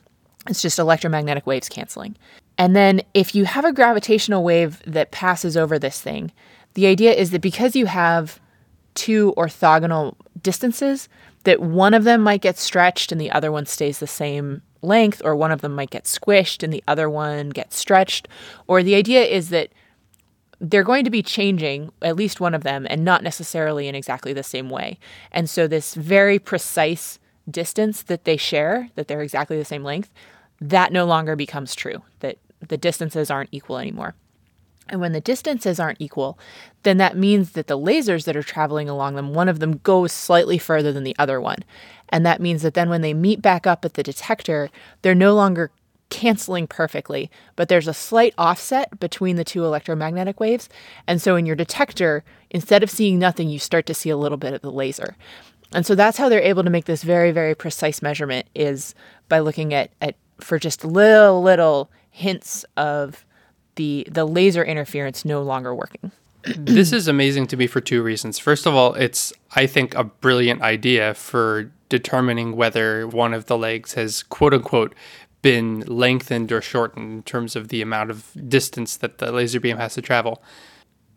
It's 0.48 0.62
just 0.62 0.80
electromagnetic 0.80 1.46
waves 1.46 1.70
canceling. 1.70 2.16
And 2.58 2.76
then 2.76 3.02
if 3.14 3.36
you 3.36 3.46
have 3.46 3.66
a 3.66 3.74
gravitational 3.74 4.44
wave 4.44 4.82
that 4.86 5.12
passes 5.12 5.56
over 5.56 5.78
this 5.78 6.02
thing, 6.02 6.32
the 6.74 6.88
idea 6.88 7.14
is 7.14 7.32
that 7.32 7.42
because 7.42 7.76
you 7.76 7.86
have 7.86 8.40
two 8.94 9.34
orthogonal 9.38 10.16
distances, 10.42 11.10
that 11.44 11.62
one 11.62 11.94
of 11.94 12.04
them 12.04 12.22
might 12.22 12.42
get 12.42 12.58
stretched 12.58 13.12
and 13.12 13.20
the 13.20 13.32
other 13.32 13.52
one 13.52 13.66
stays 13.66 14.00
the 14.00 14.08
same 14.08 14.62
length, 14.82 15.22
or 15.24 15.36
one 15.36 15.52
of 15.52 15.62
them 15.62 15.76
might 15.76 15.90
get 15.90 16.06
squished 16.06 16.64
and 16.64 16.74
the 16.74 16.84
other 16.88 17.10
one 17.10 17.50
gets 17.50 17.78
stretched. 17.78 18.28
Or 18.68 18.82
the 18.84 18.96
idea 18.96 19.24
is 19.24 19.50
that 19.50 19.70
they're 20.60 20.84
going 20.84 21.04
to 21.06 21.10
be 21.10 21.24
changing, 21.24 21.92
at 22.02 22.16
least 22.16 22.40
one 22.40 22.54
of 22.54 22.64
them, 22.64 22.86
and 22.90 23.04
not 23.04 23.24
necessarily 23.24 23.88
in 23.88 23.96
exactly 23.96 24.32
the 24.32 24.44
same 24.44 24.70
way. 24.70 25.00
And 25.32 25.50
so, 25.50 25.68
this 25.68 25.96
very 25.96 26.38
precise 26.38 27.20
distance 27.50 28.04
that 28.04 28.26
they 28.26 28.38
share, 28.38 28.90
that 28.96 29.08
they're 29.08 29.22
exactly 29.22 29.58
the 29.58 29.66
same 29.66 29.84
length, 29.84 30.12
that 30.60 30.94
no 30.94 31.06
longer 31.06 31.36
becomes 31.36 31.74
true, 31.74 32.04
that 32.20 32.38
the 32.68 32.78
distances 32.78 33.32
aren't 33.32 33.50
equal 33.52 33.80
anymore. 33.80 34.14
And 34.90 35.00
when 35.00 35.14
the 35.14 35.22
distances 35.22 35.80
aren't 35.80 36.02
equal, 36.02 36.38
then 36.84 36.98
that 36.98 37.16
means 37.16 37.52
that 37.52 37.68
the 37.68 37.78
lasers 37.78 38.26
that 38.26 38.36
are 38.36 38.44
traveling 38.44 38.90
along 38.90 39.16
them, 39.16 39.34
one 39.34 39.48
of 39.48 39.60
them 39.60 39.78
goes 39.78 40.12
slightly 40.12 40.58
further 40.58 40.92
than 40.92 41.04
the 41.04 41.16
other 41.18 41.40
one. 41.40 41.60
And 42.10 42.26
that 42.26 42.42
means 42.42 42.62
that 42.64 42.74
then 42.74 42.90
when 42.90 43.02
they 43.02 43.14
meet 43.14 43.42
back 43.42 43.66
up 43.66 43.86
at 43.86 43.94
the 43.94 44.04
detector, 44.04 44.70
they're 45.02 45.16
no 45.16 45.34
longer 45.34 45.72
canceling 46.10 46.68
perfectly, 46.68 47.32
but 47.56 47.70
there's 47.70 47.88
a 47.88 47.94
slight 47.94 48.34
offset 48.38 49.00
between 49.00 49.38
the 49.38 49.46
two 49.46 49.64
electromagnetic 49.64 50.40
waves. 50.40 50.68
And 51.08 51.22
so 51.22 51.38
in 51.38 51.46
your 51.46 51.56
detector, 51.56 52.24
instead 52.50 52.84
of 52.84 52.92
seeing 52.92 53.18
nothing, 53.18 53.50
you 53.50 53.60
start 53.60 53.86
to 53.86 53.94
see 53.94 54.10
a 54.10 54.18
little 54.18 54.38
bit 54.38 54.54
of 54.54 54.62
the 54.62 54.72
laser. 54.72 55.16
And 55.74 55.86
so 55.86 55.96
that's 55.96 56.18
how 56.18 56.28
they're 56.28 56.42
able 56.42 56.66
to 56.66 56.70
make 56.70 56.86
this 56.86 57.02
very, 57.02 57.32
very 57.32 57.56
precise 57.56 58.02
measurement 58.02 58.46
is 58.54 58.94
by 59.30 59.40
looking 59.40 59.74
at, 59.74 59.92
at 60.02 60.16
for 60.42 60.60
just 60.60 60.84
little, 60.84 61.42
little 61.42 61.90
hints 62.10 62.66
of 62.76 63.26
the 63.76 64.08
the 64.10 64.26
laser 64.26 64.64
interference 64.64 65.26
no 65.26 65.42
longer 65.42 65.74
working. 65.74 66.12
this 66.44 66.92
is 66.92 67.08
amazing 67.08 67.48
to 67.48 67.58
me 67.58 67.68
for 67.68 67.82
two 67.82 68.02
reasons. 68.02 68.40
First 68.40 68.66
of 68.66 68.74
all, 68.74 68.94
it's 68.96 69.32
I 69.56 69.68
think 69.68 69.94
a 69.96 70.04
brilliant 70.04 70.62
idea 70.62 71.14
for 71.14 71.72
determining 71.90 72.56
whether 72.56 73.08
one 73.08 73.34
of 73.34 73.46
the 73.46 73.58
legs 73.58 73.94
has 73.94 74.24
quote 74.24 74.54
unquote 74.54 74.96
been 75.42 75.82
lengthened 75.82 76.52
or 76.52 76.62
shortened 76.62 77.12
in 77.12 77.24
terms 77.24 77.56
of 77.56 77.70
the 77.70 77.82
amount 77.82 78.12
of 78.12 78.32
distance 78.48 78.96
that 78.98 79.18
the 79.18 79.32
laser 79.32 79.60
beam 79.60 79.78
has 79.78 79.96
to 79.96 80.02
travel. 80.02 80.42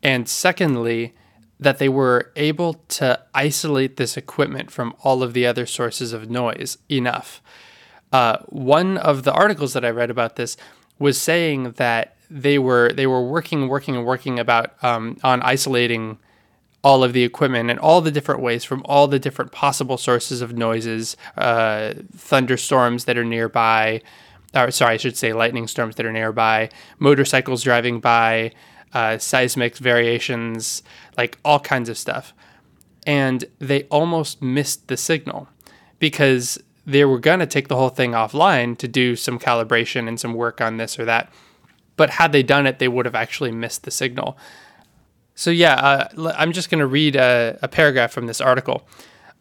And 0.03 0.29
secondly, 0.29 1.15
that 1.61 1.79
they 1.79 1.89
were 1.89 2.33
able 2.37 2.75
to 2.89 3.21
isolate 3.35 3.97
this 3.97 4.17
equipment 4.17 4.71
from 4.71 4.95
all 5.03 5.23
of 5.23 5.33
the 5.33 5.47
other 5.47 5.67
sources 5.67 6.13
of 6.13 6.31
noise 6.31 6.79
enough. 6.91 7.43
Uh, 8.13 8.39
one 8.49 8.97
of 8.99 9.25
the 9.25 9.33
articles 9.33 9.73
that 9.73 9.85
I 9.85 9.91
read 9.91 10.11
about 10.11 10.37
this 10.37 10.57
was 10.99 11.21
saying 11.21 11.73
that 11.73 12.14
they 12.31 12.59
were 12.59 12.93
they 12.93 13.07
were 13.07 13.27
working, 13.27 13.69
working, 13.69 13.97
and 13.97 14.05
working 14.05 14.39
about 14.39 14.83
um, 14.83 15.19
on 15.23 15.43
isolating 15.43 16.19
all 16.85 17.03
of 17.03 17.15
the 17.15 17.25
equipment 17.25 17.71
and 17.71 17.79
all 17.79 18.03
the 18.03 18.11
different 18.11 18.43
ways 18.43 18.63
from 18.63 18.83
all 18.85 19.09
the 19.09 19.19
different 19.19 19.51
possible 19.51 19.97
sources 19.97 20.43
of 20.43 20.57
noises, 20.57 21.17
uh, 21.39 21.95
thunderstorms 22.15 23.07
that 23.07 23.17
are 23.17 23.25
nearby, 23.25 24.03
or 24.55 24.71
sorry, 24.71 24.95
I 24.95 24.97
should 24.99 25.17
say 25.17 25.33
lightning 25.33 25.67
storms 25.67 25.97
that 25.97 26.05
are 26.05 26.13
nearby, 26.13 26.69
motorcycles 26.99 27.63
driving 27.63 28.01
by, 28.01 28.53
uh, 28.93 29.17
seismic 29.17 29.77
variations, 29.79 30.83
like 31.17 31.39
all 31.43 31.59
kinds 31.59 31.89
of 31.89 31.97
stuff. 31.97 32.35
And 33.07 33.47
they 33.59 33.85
almost 33.85 34.43
missed 34.43 34.89
the 34.89 34.99
signal 34.99 35.49
because 35.99 36.59
they 36.87 37.05
were 37.05 37.19
going 37.19 37.41
to 37.41 37.47
take 37.47 37.69
the 37.69 37.77
whole 37.77 37.89
thing 37.89 38.13
offline 38.13 38.77
to 38.79 38.87
do 38.87 39.17
some 39.17 39.39
calibration 39.39 40.07
and 40.07 40.21
some 40.21 40.35
work 40.35 40.61
on 40.61 40.77
this 40.77 40.99
or 40.99 41.07
that. 41.07 41.33
But 41.97 42.11
had 42.11 42.33
they 42.33 42.43
done 42.43 42.67
it, 42.67 42.79
they 42.79 42.89
would 42.89 43.07
have 43.07 43.15
actually 43.15 43.53
missed 43.53 43.85
the 43.85 43.91
signal. 43.91 44.37
So, 45.35 45.51
yeah, 45.51 45.75
uh, 45.75 46.33
I'm 46.37 46.53
just 46.53 46.71
going 46.71 46.81
to 46.81 46.87
read 46.87 47.17
a, 47.17 47.59
a 47.63 47.69
paragraph 47.69 48.13
from 48.13 48.27
this 48.27 48.41
article. 48.41 48.87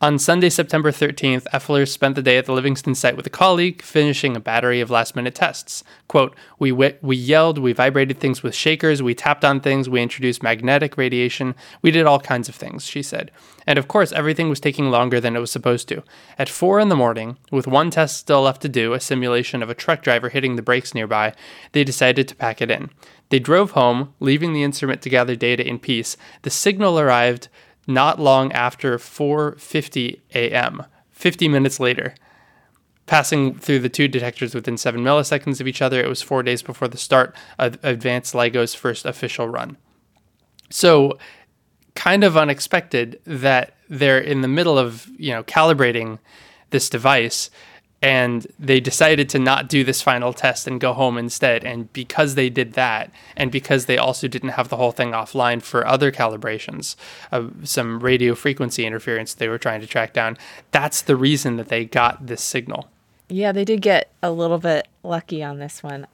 On 0.03 0.19
Sunday, 0.19 0.49
September 0.49 0.91
13th, 0.91 1.45
Effler 1.53 1.87
spent 1.87 2.15
the 2.15 2.21
day 2.21 2.37
at 2.37 2.45
the 2.45 2.51
Livingston 2.51 2.93
site 2.93 3.15
with 3.15 3.25
a 3.25 3.29
colleague, 3.29 3.81
finishing 3.81 4.35
a 4.35 4.41
battery 4.41 4.81
of 4.81 4.89
last 4.89 5.15
minute 5.15 5.33
tests. 5.33 5.81
Quote, 6.09 6.35
we, 6.59 6.73
we 6.73 7.15
yelled, 7.15 7.57
we 7.57 7.71
vibrated 7.71 8.19
things 8.19 8.43
with 8.43 8.53
shakers, 8.53 9.01
we 9.01 9.15
tapped 9.15 9.45
on 9.45 9.61
things, 9.61 9.87
we 9.87 10.01
introduced 10.01 10.43
magnetic 10.43 10.97
radiation, 10.97 11.55
we 11.81 11.89
did 11.89 12.05
all 12.05 12.19
kinds 12.19 12.49
of 12.49 12.55
things, 12.55 12.85
she 12.85 13.01
said. 13.01 13.31
And 13.65 13.79
of 13.79 13.87
course, 13.87 14.11
everything 14.11 14.49
was 14.49 14.59
taking 14.59 14.91
longer 14.91 15.21
than 15.21 15.37
it 15.37 15.39
was 15.39 15.51
supposed 15.51 15.87
to. 15.87 16.03
At 16.37 16.49
4 16.49 16.81
in 16.81 16.89
the 16.89 16.97
morning, 16.97 17.37
with 17.49 17.65
one 17.65 17.89
test 17.89 18.17
still 18.17 18.41
left 18.41 18.61
to 18.63 18.67
do, 18.67 18.91
a 18.91 18.99
simulation 18.99 19.63
of 19.63 19.69
a 19.69 19.73
truck 19.73 20.03
driver 20.03 20.27
hitting 20.27 20.57
the 20.57 20.61
brakes 20.61 20.93
nearby, 20.93 21.33
they 21.71 21.85
decided 21.85 22.27
to 22.27 22.35
pack 22.35 22.61
it 22.61 22.69
in. 22.69 22.89
They 23.29 23.39
drove 23.39 23.71
home, 23.71 24.13
leaving 24.19 24.51
the 24.51 24.63
instrument 24.63 25.01
to 25.03 25.09
gather 25.09 25.37
data 25.37 25.65
in 25.65 25.79
peace. 25.79 26.17
The 26.41 26.49
signal 26.49 26.99
arrived 26.99 27.47
not 27.87 28.19
long 28.19 28.51
after 28.51 28.97
4:50 28.97 30.19
a.m., 30.33 30.85
50 31.11 31.47
minutes 31.47 31.79
later. 31.79 32.15
Passing 33.05 33.55
through 33.55 33.79
the 33.79 33.89
two 33.89 34.07
detectors 34.07 34.55
within 34.55 34.77
7 34.77 35.01
milliseconds 35.01 35.59
of 35.59 35.67
each 35.67 35.81
other, 35.81 35.99
it 35.99 36.07
was 36.07 36.21
4 36.21 36.41
days 36.41 36.61
before 36.61 36.87
the 36.87 36.97
start 36.97 37.35
of 37.59 37.77
Advanced 37.83 38.33
LIGO's 38.33 38.73
first 38.73 39.05
official 39.05 39.49
run. 39.49 39.75
So, 40.69 41.17
kind 41.95 42.23
of 42.23 42.37
unexpected 42.37 43.19
that 43.25 43.75
they're 43.89 44.19
in 44.19 44.41
the 44.41 44.47
middle 44.47 44.79
of, 44.79 45.07
you 45.17 45.31
know, 45.31 45.43
calibrating 45.43 46.19
this 46.69 46.89
device 46.89 47.51
and 48.03 48.45
they 48.59 48.81
decided 48.81 49.29
to 49.29 49.39
not 49.39 49.69
do 49.69 49.85
this 49.85 50.01
final 50.01 50.33
test 50.33 50.67
and 50.67 50.81
go 50.81 50.91
home 50.91 51.17
instead. 51.17 51.63
And 51.63 51.91
because 51.93 52.35
they 52.35 52.49
did 52.49 52.73
that, 52.73 53.09
and 53.37 53.49
because 53.49 53.85
they 53.85 53.97
also 53.97 54.27
didn't 54.27 54.49
have 54.49 54.67
the 54.67 54.75
whole 54.75 54.91
thing 54.91 55.11
offline 55.11 55.61
for 55.61 55.87
other 55.87 56.11
calibrations, 56.11 56.97
of 57.31 57.53
some 57.63 58.01
radio 58.01 58.35
frequency 58.35 58.85
interference 58.85 59.33
they 59.33 59.47
were 59.47 59.57
trying 59.57 59.79
to 59.79 59.87
track 59.87 60.11
down, 60.11 60.37
that's 60.71 61.01
the 61.01 61.15
reason 61.15 61.55
that 61.55 61.69
they 61.69 61.85
got 61.85 62.27
this 62.27 62.43
signal. 62.43 62.89
Yeah, 63.29 63.53
they 63.53 63.63
did 63.63 63.81
get 63.81 64.11
a 64.21 64.31
little 64.31 64.59
bit 64.59 64.89
lucky 65.01 65.41
on 65.41 65.59
this 65.59 65.81
one. 65.81 66.05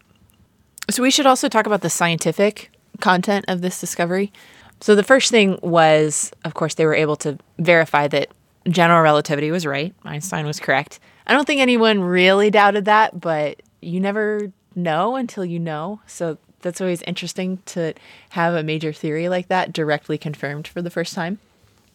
So 0.92 1.02
we 1.02 1.10
should 1.10 1.26
also 1.26 1.50
talk 1.50 1.66
about 1.66 1.82
the 1.82 1.90
scientific 1.90 2.72
content 3.02 3.46
of 3.48 3.62
this 3.62 3.80
discovery. 3.82 4.32
So 4.80 4.94
the 4.94 5.04
first 5.04 5.32
thing 5.32 5.58
was, 5.64 6.32
of 6.46 6.54
course, 6.54 6.76
they 6.76 6.86
were 6.86 6.94
able 6.94 7.16
to 7.18 7.40
verify 7.58 8.08
that 8.10 8.30
general 8.68 9.02
relativity 9.02 9.50
was 9.50 9.66
right. 9.66 9.94
Einstein 10.04 10.46
was 10.46 10.60
correct. 10.60 11.00
I 11.30 11.34
don't 11.34 11.46
think 11.46 11.62
anyone 11.62 12.02
really 12.02 12.50
doubted 12.50 12.86
that, 12.86 13.22
but 13.22 13.62
you 13.82 14.00
never 14.00 14.52
know 14.76 15.16
until 15.16 15.46
you 15.46 15.60
know. 15.60 16.02
So 16.08 16.40
that's 16.62 16.82
always 16.82 17.04
interesting 17.04 17.60
to 17.68 17.94
have 18.30 18.56
a 18.56 18.64
major 18.64 18.92
theory 18.92 19.30
like 19.30 19.48
that 19.48 19.72
directly 19.72 20.18
confirmed 20.18 20.68
for 20.68 20.82
the 20.82 20.90
first 20.90 21.14
time. 21.14 21.38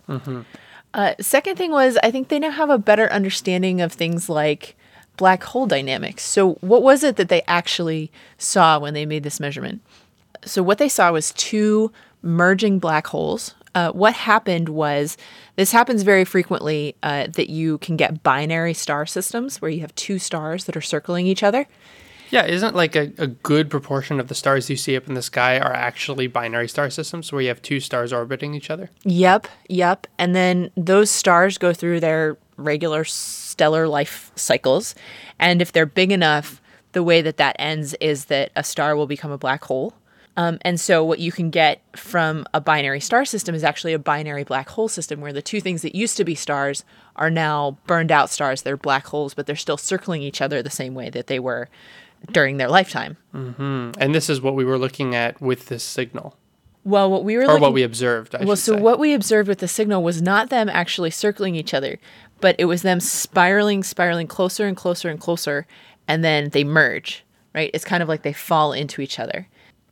Mm-hmm. 0.08 0.42
Uh, 0.94 1.14
second 1.20 1.56
thing 1.56 1.72
was, 1.72 1.98
I 2.04 2.12
think 2.12 2.28
they 2.28 2.38
now 2.38 2.52
have 2.52 2.70
a 2.70 2.78
better 2.78 3.12
understanding 3.12 3.80
of 3.80 3.92
things 3.92 4.28
like 4.28 4.76
black 5.16 5.42
hole 5.42 5.66
dynamics. 5.66 6.22
So, 6.22 6.54
what 6.60 6.84
was 6.84 7.02
it 7.02 7.16
that 7.16 7.28
they 7.28 7.42
actually 7.48 8.12
saw 8.38 8.78
when 8.78 8.94
they 8.94 9.04
made 9.04 9.24
this 9.24 9.40
measurement? 9.40 9.82
So, 10.44 10.62
what 10.62 10.78
they 10.78 10.88
saw 10.88 11.10
was 11.10 11.32
two 11.32 11.90
merging 12.22 12.78
black 12.78 13.08
holes 13.08 13.56
uh, 13.74 13.92
what 13.92 14.14
happened 14.14 14.68
was 14.68 15.16
this 15.56 15.72
happens 15.72 16.02
very 16.02 16.24
frequently 16.24 16.96
uh, 17.02 17.26
that 17.28 17.50
you 17.50 17.78
can 17.78 17.96
get 17.96 18.22
binary 18.22 18.74
star 18.74 19.06
systems 19.06 19.60
where 19.60 19.70
you 19.70 19.80
have 19.80 19.94
two 19.94 20.18
stars 20.18 20.64
that 20.64 20.76
are 20.76 20.80
circling 20.82 21.26
each 21.26 21.42
other. 21.42 21.66
Yeah, 22.30 22.46
isn't 22.46 22.74
like 22.74 22.96
a, 22.96 23.12
a 23.18 23.28
good 23.28 23.70
proportion 23.70 24.18
of 24.18 24.28
the 24.28 24.34
stars 24.34 24.68
you 24.68 24.76
see 24.76 24.96
up 24.96 25.06
in 25.06 25.14
the 25.14 25.22
sky 25.22 25.58
are 25.58 25.72
actually 25.72 26.26
binary 26.26 26.68
star 26.68 26.90
systems 26.90 27.30
where 27.30 27.42
you 27.42 27.48
have 27.48 27.62
two 27.62 27.80
stars 27.80 28.12
orbiting 28.12 28.54
each 28.54 28.70
other? 28.70 28.90
Yep, 29.04 29.46
yep. 29.68 30.06
And 30.18 30.34
then 30.34 30.70
those 30.76 31.10
stars 31.10 31.58
go 31.58 31.72
through 31.72 32.00
their 32.00 32.36
regular 32.56 33.04
stellar 33.04 33.86
life 33.86 34.32
cycles. 34.34 34.94
And 35.38 35.62
if 35.62 35.72
they're 35.72 35.86
big 35.86 36.10
enough, 36.10 36.60
the 36.92 37.02
way 37.02 37.22
that 37.22 37.36
that 37.36 37.56
ends 37.58 37.94
is 37.94 38.26
that 38.26 38.50
a 38.56 38.64
star 38.64 38.96
will 38.96 39.06
become 39.06 39.30
a 39.30 39.38
black 39.38 39.64
hole. 39.64 39.94
Um, 40.36 40.58
and 40.62 40.80
so, 40.80 41.04
what 41.04 41.20
you 41.20 41.30
can 41.30 41.50
get 41.50 41.80
from 41.96 42.44
a 42.52 42.60
binary 42.60 43.00
star 43.00 43.24
system 43.24 43.54
is 43.54 43.62
actually 43.62 43.92
a 43.92 43.98
binary 43.98 44.42
black 44.42 44.68
hole 44.70 44.88
system 44.88 45.20
where 45.20 45.32
the 45.32 45.42
two 45.42 45.60
things 45.60 45.82
that 45.82 45.94
used 45.94 46.16
to 46.16 46.24
be 46.24 46.34
stars 46.34 46.84
are 47.14 47.30
now 47.30 47.78
burned 47.86 48.10
out 48.10 48.30
stars. 48.30 48.62
They're 48.62 48.76
black 48.76 49.06
holes, 49.06 49.34
but 49.34 49.46
they're 49.46 49.54
still 49.54 49.76
circling 49.76 50.22
each 50.22 50.40
other 50.40 50.62
the 50.62 50.70
same 50.70 50.94
way 50.94 51.08
that 51.10 51.28
they 51.28 51.38
were 51.38 51.68
during 52.32 52.56
their 52.56 52.68
lifetime. 52.68 53.16
Mm-hmm. 53.34 53.92
And 54.00 54.14
this 54.14 54.28
is 54.28 54.40
what 54.40 54.54
we 54.54 54.64
were 54.64 54.78
looking 54.78 55.14
at 55.14 55.40
with 55.40 55.66
this 55.66 55.84
signal. 55.84 56.36
Well, 56.84 57.10
what 57.10 57.24
we 57.24 57.36
were 57.36 57.44
or 57.44 57.46
looking, 57.46 57.62
what 57.62 57.72
we 57.72 57.82
observed. 57.82 58.34
I 58.34 58.44
well, 58.44 58.56
so 58.56 58.74
say. 58.74 58.80
what 58.80 58.98
we 58.98 59.14
observed 59.14 59.48
with 59.48 59.60
the 59.60 59.68
signal 59.68 60.02
was 60.02 60.20
not 60.20 60.50
them 60.50 60.68
actually 60.68 61.10
circling 61.10 61.54
each 61.54 61.72
other, 61.72 61.98
but 62.40 62.56
it 62.58 62.66
was 62.66 62.82
them 62.82 63.00
spiraling, 63.00 63.82
spiraling 63.82 64.26
closer 64.26 64.66
and 64.66 64.76
closer 64.76 65.08
and 65.08 65.18
closer, 65.18 65.66
and 66.06 66.22
then 66.22 66.50
they 66.50 66.64
merge. 66.64 67.24
Right? 67.54 67.70
It's 67.72 67.84
kind 67.84 68.02
of 68.02 68.08
like 68.08 68.22
they 68.22 68.32
fall 68.32 68.72
into 68.72 69.00
each 69.00 69.18
other. 69.18 69.46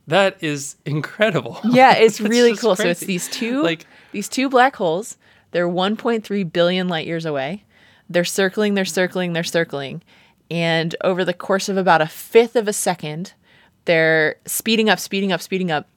That 0.07 0.37
is 0.43 0.75
incredible. 0.85 1.59
Yeah, 1.69 1.95
it's 1.95 2.19
really 2.35 2.55
cool. 2.57 2.75
So 2.75 2.87
it's 2.87 2.99
these 3.01 3.27
two 3.29 3.61
Like- 3.63 3.85
these 4.11 4.29
two 4.29 4.49
black 4.49 4.75
holes. 4.75 5.17
They're 5.51 5.69
1.3 5.69 6.51
billion 6.51 6.87
light 6.87 7.05
years 7.07 7.25
away. 7.25 7.63
They're 8.09 8.25
circling, 8.25 8.73
they're 8.73 8.85
circling, 8.85 9.33
they're 9.33 9.43
circling. 9.43 10.01
And 10.51 10.95
over 11.03 11.23
the 11.23 11.33
course 11.33 11.69
of 11.69 11.77
about 11.77 12.01
a 12.01 12.07
fifth 12.07 12.55
of 12.55 12.67
a 12.67 12.73
second, 12.73 13.33
they're 13.85 14.35
speeding 14.45 14.89
up, 14.89 14.99
speeding 14.99 15.31
up, 15.31 15.41
speeding 15.41 15.71
up. 15.71 15.87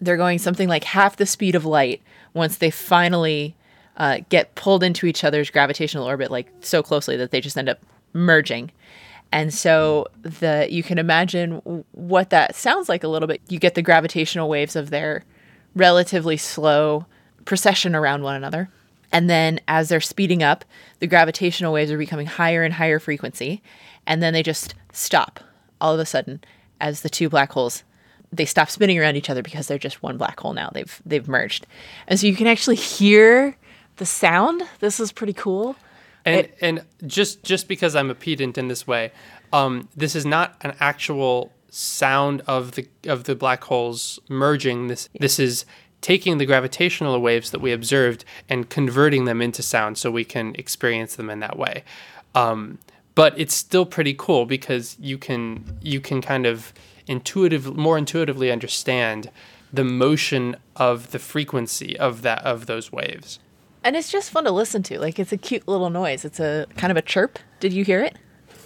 They're 0.00 0.16
going 0.16 0.38
something 0.38 0.68
like 0.68 0.84
half 0.84 1.16
the 1.16 1.26
speed 1.26 1.54
of 1.54 1.64
light 1.64 2.00
once 2.32 2.56
they 2.58 2.70
finally 2.70 3.54
uh, 3.96 4.20
get 4.28 4.54
pulled 4.54 4.82
into 4.82 5.06
each 5.06 5.24
other's 5.24 5.50
gravitational 5.50 6.06
orbit, 6.06 6.30
like 6.30 6.46
so 6.60 6.82
closely 6.82 7.16
that 7.16 7.32
they 7.32 7.40
just 7.40 7.58
end 7.58 7.68
up 7.68 7.80
merging. 8.12 8.70
And 9.32 9.54
so 9.54 10.06
the 10.22 10.66
you 10.70 10.82
can 10.82 10.98
imagine 10.98 11.84
what 11.92 12.30
that 12.30 12.54
sounds 12.54 12.88
like 12.88 13.04
a 13.04 13.08
little 13.08 13.28
bit. 13.28 13.40
You 13.48 13.58
get 13.58 13.74
the 13.74 13.82
gravitational 13.82 14.48
waves 14.48 14.76
of 14.76 14.90
their 14.90 15.24
relatively 15.74 16.36
slow 16.36 17.06
procession 17.44 17.94
around 17.94 18.22
one 18.22 18.34
another. 18.34 18.68
And 19.12 19.28
then 19.28 19.60
as 19.66 19.88
they're 19.88 20.00
speeding 20.00 20.42
up, 20.42 20.64
the 21.00 21.06
gravitational 21.06 21.72
waves 21.72 21.90
are 21.90 21.98
becoming 21.98 22.26
higher 22.26 22.62
and 22.62 22.74
higher 22.74 22.98
frequency. 22.98 23.62
And 24.06 24.22
then 24.22 24.32
they 24.32 24.42
just 24.42 24.74
stop 24.92 25.40
all 25.80 25.94
of 25.94 26.00
a 26.00 26.06
sudden 26.06 26.42
as 26.80 27.02
the 27.02 27.10
two 27.10 27.28
black 27.28 27.52
holes 27.52 27.84
they 28.32 28.44
stop 28.44 28.70
spinning 28.70 28.98
around 28.98 29.16
each 29.16 29.28
other 29.30 29.42
because 29.42 29.66
they're 29.66 29.78
just 29.78 30.02
one 30.02 30.16
black 30.16 30.38
hole 30.38 30.52
now. 30.52 30.70
They've 30.72 31.02
they've 31.04 31.26
merged. 31.26 31.66
And 32.06 32.18
so 32.18 32.26
you 32.26 32.36
can 32.36 32.46
actually 32.46 32.76
hear 32.76 33.56
the 33.96 34.06
sound. 34.06 34.62
This 34.78 35.00
is 35.00 35.12
pretty 35.12 35.32
cool. 35.32 35.76
And 36.24 36.48
and 36.60 36.84
just 37.06 37.42
just 37.42 37.68
because 37.68 37.96
I'm 37.96 38.10
a 38.10 38.14
pedant 38.14 38.58
in 38.58 38.68
this 38.68 38.86
way, 38.86 39.12
um, 39.52 39.88
this 39.96 40.14
is 40.14 40.26
not 40.26 40.56
an 40.62 40.74
actual 40.80 41.52
sound 41.70 42.42
of 42.46 42.72
the 42.72 42.88
of 43.06 43.24
the 43.24 43.34
black 43.34 43.64
holes 43.64 44.18
merging. 44.28 44.88
This 44.88 45.08
this 45.18 45.38
is 45.38 45.64
taking 46.00 46.38
the 46.38 46.46
gravitational 46.46 47.20
waves 47.20 47.50
that 47.50 47.60
we 47.60 47.72
observed 47.72 48.24
and 48.48 48.68
converting 48.68 49.24
them 49.24 49.42
into 49.42 49.62
sound, 49.62 49.98
so 49.98 50.10
we 50.10 50.24
can 50.24 50.54
experience 50.56 51.16
them 51.16 51.30
in 51.30 51.40
that 51.40 51.58
way. 51.58 51.84
Um, 52.34 52.78
but 53.14 53.38
it's 53.38 53.54
still 53.54 53.86
pretty 53.86 54.14
cool 54.16 54.46
because 54.46 54.96
you 55.00 55.18
can 55.18 55.78
you 55.80 56.00
can 56.00 56.20
kind 56.20 56.46
of 56.46 56.72
intuitive 57.06 57.76
more 57.76 57.98
intuitively 57.98 58.50
understand 58.50 59.30
the 59.72 59.84
motion 59.84 60.56
of 60.76 61.10
the 61.10 61.18
frequency 61.18 61.98
of 61.98 62.22
that 62.22 62.42
of 62.44 62.66
those 62.66 62.92
waves. 62.92 63.38
And 63.82 63.96
it's 63.96 64.10
just 64.10 64.30
fun 64.30 64.44
to 64.44 64.50
listen 64.50 64.82
to. 64.84 64.98
Like 64.98 65.18
it's 65.18 65.32
a 65.32 65.36
cute 65.36 65.66
little 65.66 65.90
noise. 65.90 66.24
It's 66.24 66.40
a 66.40 66.66
kind 66.76 66.90
of 66.90 66.96
a 66.96 67.02
chirp. 67.02 67.38
Did 67.60 67.72
you 67.72 67.84
hear 67.84 68.02
it? 68.02 68.16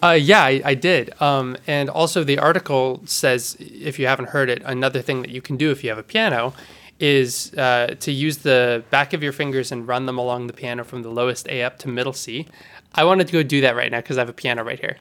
Uh, 0.02 0.10
yeah, 0.10 0.42
I, 0.42 0.60
I 0.64 0.74
did. 0.74 1.20
Um, 1.22 1.56
and 1.66 1.88
also, 1.88 2.24
the 2.24 2.38
article 2.38 3.00
says, 3.06 3.56
if 3.58 3.98
you 3.98 4.06
haven't 4.06 4.30
heard 4.30 4.50
it, 4.50 4.62
another 4.66 5.00
thing 5.00 5.22
that 5.22 5.30
you 5.30 5.40
can 5.40 5.56
do 5.56 5.70
if 5.70 5.82
you 5.82 5.88
have 5.88 5.98
a 5.98 6.02
piano 6.02 6.52
is 7.00 7.54
uh, 7.54 7.94
to 8.00 8.12
use 8.12 8.38
the 8.38 8.84
back 8.90 9.12
of 9.12 9.22
your 9.22 9.32
fingers 9.32 9.72
and 9.72 9.88
run 9.88 10.06
them 10.06 10.18
along 10.18 10.46
the 10.46 10.52
piano 10.52 10.84
from 10.84 11.02
the 11.02 11.08
lowest 11.08 11.48
A 11.48 11.62
up 11.62 11.78
to 11.80 11.88
middle 11.88 12.12
C. 12.12 12.46
I 12.94 13.04
wanted 13.04 13.26
to 13.28 13.32
go 13.32 13.42
do 13.42 13.60
that 13.62 13.74
right 13.74 13.90
now 13.90 13.98
because 13.98 14.18
I 14.18 14.20
have 14.20 14.28
a 14.28 14.34
piano 14.34 14.62
right 14.62 14.78
here. 14.78 14.98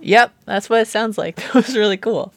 Yep, 0.00 0.32
that's 0.46 0.70
what 0.70 0.80
it 0.80 0.88
sounds 0.88 1.18
like. 1.18 1.36
That 1.52 1.54
was 1.54 1.76
really 1.76 1.96
cool. 1.96 2.32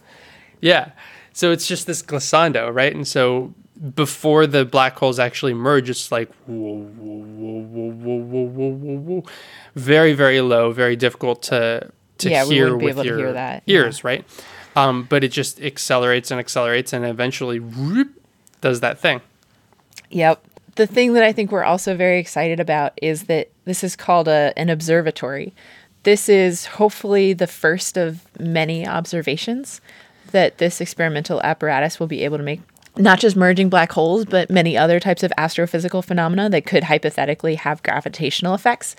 Yeah. 0.59 0.91
So 1.33 1.51
it's 1.51 1.67
just 1.67 1.87
this 1.87 2.01
glissando, 2.01 2.73
right? 2.73 2.93
And 2.93 3.07
so 3.07 3.53
before 3.95 4.47
the 4.47 4.65
black 4.65 4.97
holes 4.97 5.19
actually 5.19 5.53
merge, 5.53 5.89
it's 5.89 6.11
like 6.11 6.31
whoa, 6.45 6.83
whoa, 6.83 7.63
whoa, 9.05 9.23
very, 9.75 10.13
very 10.13 10.41
low, 10.41 10.71
very 10.71 10.95
difficult 10.95 11.43
to 11.43 11.91
to 12.19 12.29
yeah, 12.29 12.45
hear 12.45 12.77
with 12.77 13.03
your 13.03 13.17
hear 13.17 13.61
ears, 13.67 13.99
yeah. 13.99 14.07
right? 14.07 14.25
Um, 14.75 15.03
but 15.03 15.23
it 15.23 15.29
just 15.29 15.61
accelerates 15.61 16.31
and 16.31 16.39
accelerates, 16.39 16.93
and 16.93 17.05
eventually 17.05 17.59
whoop, 17.59 18.09
does 18.61 18.79
that 18.79 18.99
thing. 18.99 19.21
Yep. 20.09 20.43
The 20.75 20.87
thing 20.87 21.13
that 21.13 21.23
I 21.23 21.31
think 21.31 21.51
we're 21.51 21.63
also 21.63 21.95
very 21.95 22.19
excited 22.19 22.59
about 22.59 22.93
is 23.01 23.23
that 23.23 23.49
this 23.65 23.83
is 23.83 23.95
called 23.95 24.27
a, 24.27 24.53
an 24.57 24.69
observatory. 24.69 25.53
This 26.03 26.27
is 26.27 26.65
hopefully 26.65 27.33
the 27.33 27.47
first 27.47 27.97
of 27.97 28.27
many 28.39 28.87
observations 28.87 29.81
that 30.31 30.57
this 30.57 30.81
experimental 30.81 31.41
apparatus 31.41 31.99
will 31.99 32.07
be 32.07 32.23
able 32.23 32.37
to 32.37 32.43
make 32.43 32.61
not 32.95 33.19
just 33.19 33.35
merging 33.35 33.69
black 33.69 33.91
holes, 33.91 34.23
but 34.25 34.51
many 34.51 34.77
other 34.77 34.99
types 34.99 35.23
of 35.23 35.33
astrophysical 35.35 36.05
phenomena 36.05 36.47
that 36.49 36.67
could 36.67 36.83
hypothetically 36.83 37.55
have 37.55 37.81
gravitational 37.81 38.53
effects. 38.53 38.95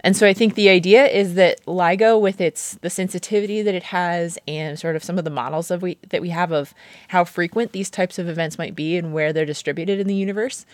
And 0.00 0.16
so 0.16 0.26
I 0.26 0.32
think 0.32 0.54
the 0.54 0.70
idea 0.70 1.06
is 1.06 1.34
that 1.34 1.64
LIGO, 1.66 2.18
with 2.18 2.40
its 2.40 2.74
the 2.80 2.88
sensitivity 2.88 3.60
that 3.60 3.74
it 3.74 3.84
has, 3.84 4.38
and 4.48 4.78
sort 4.78 4.96
of 4.96 5.04
some 5.04 5.18
of 5.18 5.24
the 5.24 5.30
models 5.30 5.70
of 5.70 5.82
we 5.82 5.98
that 6.08 6.22
we 6.22 6.30
have 6.30 6.52
of 6.52 6.72
how 7.08 7.24
frequent 7.24 7.72
these 7.72 7.90
types 7.90 8.18
of 8.18 8.28
events 8.28 8.56
might 8.56 8.74
be 8.74 8.96
and 8.96 9.12
where 9.12 9.32
they're 9.32 9.44
distributed 9.44 10.00
in 10.00 10.06
the 10.06 10.14
universe, 10.14 10.64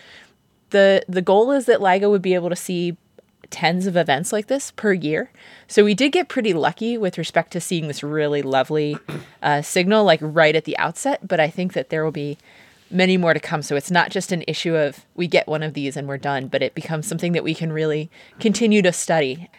the 0.69 1.03
the 1.09 1.21
goal 1.21 1.51
is 1.51 1.65
that 1.65 1.79
LIGO 1.81 2.09
would 2.09 2.21
be 2.21 2.35
able 2.35 2.49
to 2.49 2.55
see 2.55 2.97
tens 3.51 3.85
of 3.85 3.95
events 3.95 4.33
like 4.33 4.47
this 4.47 4.71
per 4.71 4.93
year. 4.93 5.31
So 5.67 5.83
we 5.83 5.93
did 5.93 6.11
get 6.11 6.29
pretty 6.29 6.53
lucky 6.53 6.97
with 6.97 7.17
respect 7.17 7.51
to 7.51 7.61
seeing 7.61 7.87
this 7.87 8.01
really 8.01 8.41
lovely 8.41 8.97
uh, 9.43 9.61
signal 9.61 10.03
like 10.03 10.19
right 10.21 10.55
at 10.55 10.65
the 10.65 10.77
outset. 10.77 11.27
But 11.27 11.39
I 11.39 11.49
think 11.49 11.73
that 11.73 11.89
there 11.89 12.03
will 12.03 12.11
be 12.11 12.37
many 12.89 13.17
more 13.17 13.33
to 13.33 13.39
come. 13.39 13.61
So 13.61 13.75
it's 13.75 13.91
not 13.91 14.09
just 14.09 14.31
an 14.31 14.43
issue 14.47 14.75
of 14.75 15.05
we 15.15 15.27
get 15.27 15.47
one 15.47 15.63
of 15.63 15.73
these 15.73 15.95
and 15.95 16.07
we're 16.07 16.17
done, 16.17 16.47
but 16.47 16.61
it 16.61 16.75
becomes 16.75 17.07
something 17.07 17.31
that 17.33 17.43
we 17.43 17.53
can 17.53 17.71
really 17.71 18.09
continue 18.39 18.81
to 18.81 18.91
study. 18.91 19.49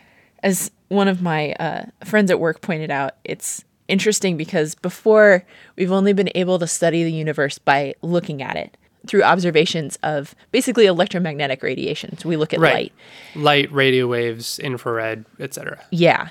As 0.43 0.71
one 0.89 1.09
of 1.09 1.23
my 1.23 1.53
uh, 1.55 1.85
friends 2.05 2.31
at 2.31 2.41
work 2.41 2.61
pointed 2.61 2.91
out, 2.91 3.13
it's 3.25 3.65
interesting 3.89 4.37
because 4.37 4.75
before 4.75 5.45
we've 5.77 5.93
only 5.93 6.13
been 6.13 6.31
able 6.35 6.59
to 6.59 6.67
study 6.67 7.05
the 7.05 7.13
universe 7.13 7.59
by 7.59 7.95
looking 8.03 8.43
at 8.43 8.57
it 8.57 8.77
through 9.07 9.23
observations 9.23 9.99
of 10.03 10.35
basically 10.51 10.87
electromagnetic 10.87 11.63
radiations. 11.63 12.25
We 12.25 12.37
look 12.37 12.53
at 12.53 12.61
light. 12.61 12.93
Light, 13.35 13.71
radio 13.73 14.07
waves, 14.07 14.59
infrared, 14.59 15.25
etc. 15.41 15.83
Yeah. 15.91 16.31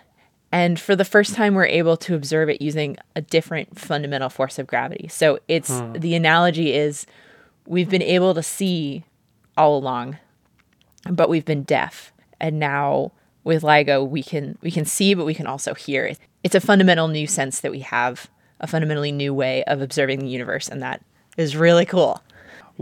And 0.52 0.80
for 0.80 0.96
the 0.96 1.06
first 1.06 1.34
time, 1.34 1.56
we're 1.56 1.66
able 1.66 1.96
to 1.98 2.16
observe 2.16 2.50
it 2.50 2.62
using 2.62 2.98
a 3.16 3.22
different 3.22 3.80
fundamental 3.80 4.30
force 4.30 4.60
of 4.60 4.68
gravity. 4.68 5.08
So 5.08 5.40
it's 5.48 5.80
hmm. 5.80 5.94
the 5.94 6.16
analogy 6.16 6.74
is 6.74 7.06
we've 7.66 7.90
been 7.90 8.02
able 8.02 8.34
to 8.34 8.44
see 8.44 9.06
all 9.58 9.78
along, 9.78 10.18
but 11.10 11.30
we've 11.30 11.46
been 11.46 11.64
deaf. 11.64 12.12
And 12.40 12.60
now 12.60 13.12
with 13.44 13.64
LIGO, 13.64 14.08
we 14.08 14.24
can 14.24 14.58
we 14.62 14.72
can 14.72 14.86
see, 14.86 15.14
but 15.14 15.26
we 15.26 15.34
can 15.34 15.48
also 15.48 15.74
hear. 15.74 16.06
It. 16.06 16.20
It's 16.44 16.56
a 16.56 16.62
fundamental 16.62 17.08
new 17.08 17.28
sense 17.28 17.62
that 17.62 17.72
we 17.72 17.80
have, 17.80 18.30
a 18.60 18.68
fundamentally 18.68 19.12
new 19.12 19.34
way 19.34 19.64
of 19.66 19.82
observing 19.82 20.20
the 20.20 20.28
universe, 20.28 20.68
and 20.68 20.82
that 20.82 21.02
is 21.38 21.56
really 21.56 21.86
cool. 21.86 22.22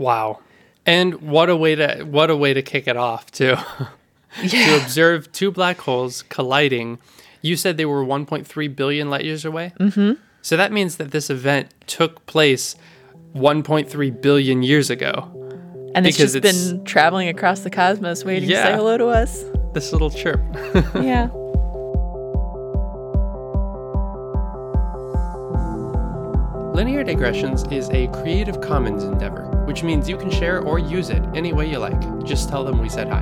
Wow. 0.00 0.40
And 0.86 1.20
what 1.20 1.50
a 1.50 1.56
way 1.56 1.74
to 1.74 2.04
what 2.04 2.30
a 2.30 2.36
way 2.36 2.54
to 2.54 2.62
kick 2.62 2.88
it 2.88 2.96
off 2.96 3.30
too. 3.30 3.56
to 4.48 4.76
observe 4.82 5.30
two 5.30 5.50
black 5.50 5.78
holes 5.78 6.22
colliding. 6.22 6.98
You 7.42 7.56
said 7.56 7.76
they 7.76 7.84
were 7.84 8.04
1.3 8.04 8.76
billion 8.76 9.10
light 9.10 9.24
years 9.24 9.44
away. 9.44 9.72
Mm-hmm. 9.78 10.12
So 10.42 10.56
that 10.56 10.72
means 10.72 10.96
that 10.96 11.10
this 11.10 11.28
event 11.28 11.72
took 11.86 12.24
place 12.24 12.76
1.3 13.34 14.22
billion 14.22 14.62
years 14.62 14.88
ago. 14.88 15.28
And 15.94 16.06
it's 16.06 16.16
just 16.16 16.34
it's- 16.34 16.70
been 16.70 16.84
traveling 16.84 17.28
across 17.28 17.60
the 17.60 17.70
cosmos 17.70 18.24
waiting 18.24 18.48
to 18.48 18.54
say 18.54 18.72
hello 18.72 18.96
to 18.96 19.06
us. 19.06 19.44
This 19.74 19.92
little 19.92 20.10
chirp. 20.10 20.40
yeah. 20.94 21.28
Linear 26.80 27.04
Digressions 27.04 27.70
is 27.70 27.90
a 27.90 28.06
Creative 28.08 28.58
Commons 28.62 29.04
endeavor, 29.04 29.42
which 29.66 29.82
means 29.82 30.08
you 30.08 30.16
can 30.16 30.30
share 30.30 30.62
or 30.62 30.78
use 30.78 31.10
it 31.10 31.22
any 31.34 31.52
way 31.52 31.68
you 31.68 31.76
like. 31.76 32.24
Just 32.24 32.48
tell 32.48 32.64
them 32.64 32.78
we 32.78 32.88
said 32.88 33.06
hi. 33.06 33.20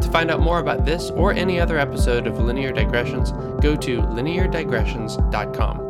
To 0.00 0.08
find 0.12 0.30
out 0.30 0.38
more 0.38 0.60
about 0.60 0.84
this 0.84 1.10
or 1.10 1.32
any 1.32 1.58
other 1.58 1.80
episode 1.80 2.28
of 2.28 2.38
Linear 2.38 2.70
Digressions, 2.70 3.32
go 3.60 3.74
to 3.74 4.02
lineardigressions.com. 4.02 5.80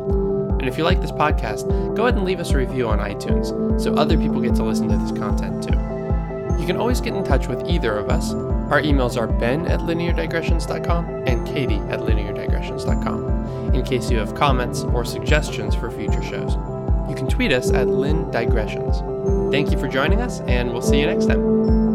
And 0.59 0.67
if 0.67 0.75
you 0.75 0.83
like 0.83 0.99
this 0.99 1.11
podcast, 1.11 1.67
go 1.95 2.07
ahead 2.07 2.15
and 2.15 2.25
leave 2.25 2.39
us 2.39 2.49
a 2.49 2.57
review 2.57 2.89
on 2.89 2.97
iTunes 2.97 3.79
so 3.79 3.93
other 3.93 4.17
people 4.17 4.41
get 4.41 4.55
to 4.55 4.63
listen 4.63 4.87
to 4.87 4.97
this 4.97 5.11
content 5.11 5.61
too. 5.65 5.77
You 6.59 6.65
can 6.65 6.77
always 6.77 6.99
get 6.99 7.13
in 7.13 7.23
touch 7.23 7.45
with 7.47 7.63
either 7.69 7.95
of 7.95 8.09
us. 8.09 8.33
Our 8.33 8.81
emails 8.81 9.21
are 9.21 9.27
ben 9.27 9.67
at 9.67 9.81
lineardigressions.com 9.81 11.27
and 11.27 11.45
katie 11.45 11.77
at 11.91 11.99
lineardigressions.com 11.99 13.75
in 13.75 13.83
case 13.85 14.09
you 14.09 14.17
have 14.17 14.33
comments 14.33 14.81
or 14.81 15.05
suggestions 15.05 15.75
for 15.75 15.91
future 15.91 16.23
shows. 16.23 16.57
You 17.07 17.15
can 17.15 17.27
tweet 17.27 17.51
us 17.51 17.71
at 17.71 17.87
Lin 17.87 18.29
Digressions. 18.31 19.51
Thank 19.51 19.71
you 19.71 19.79
for 19.79 19.87
joining 19.87 20.21
us, 20.21 20.41
and 20.41 20.71
we'll 20.71 20.81
see 20.81 20.99
you 20.99 21.05
next 21.05 21.27
time. 21.27 21.86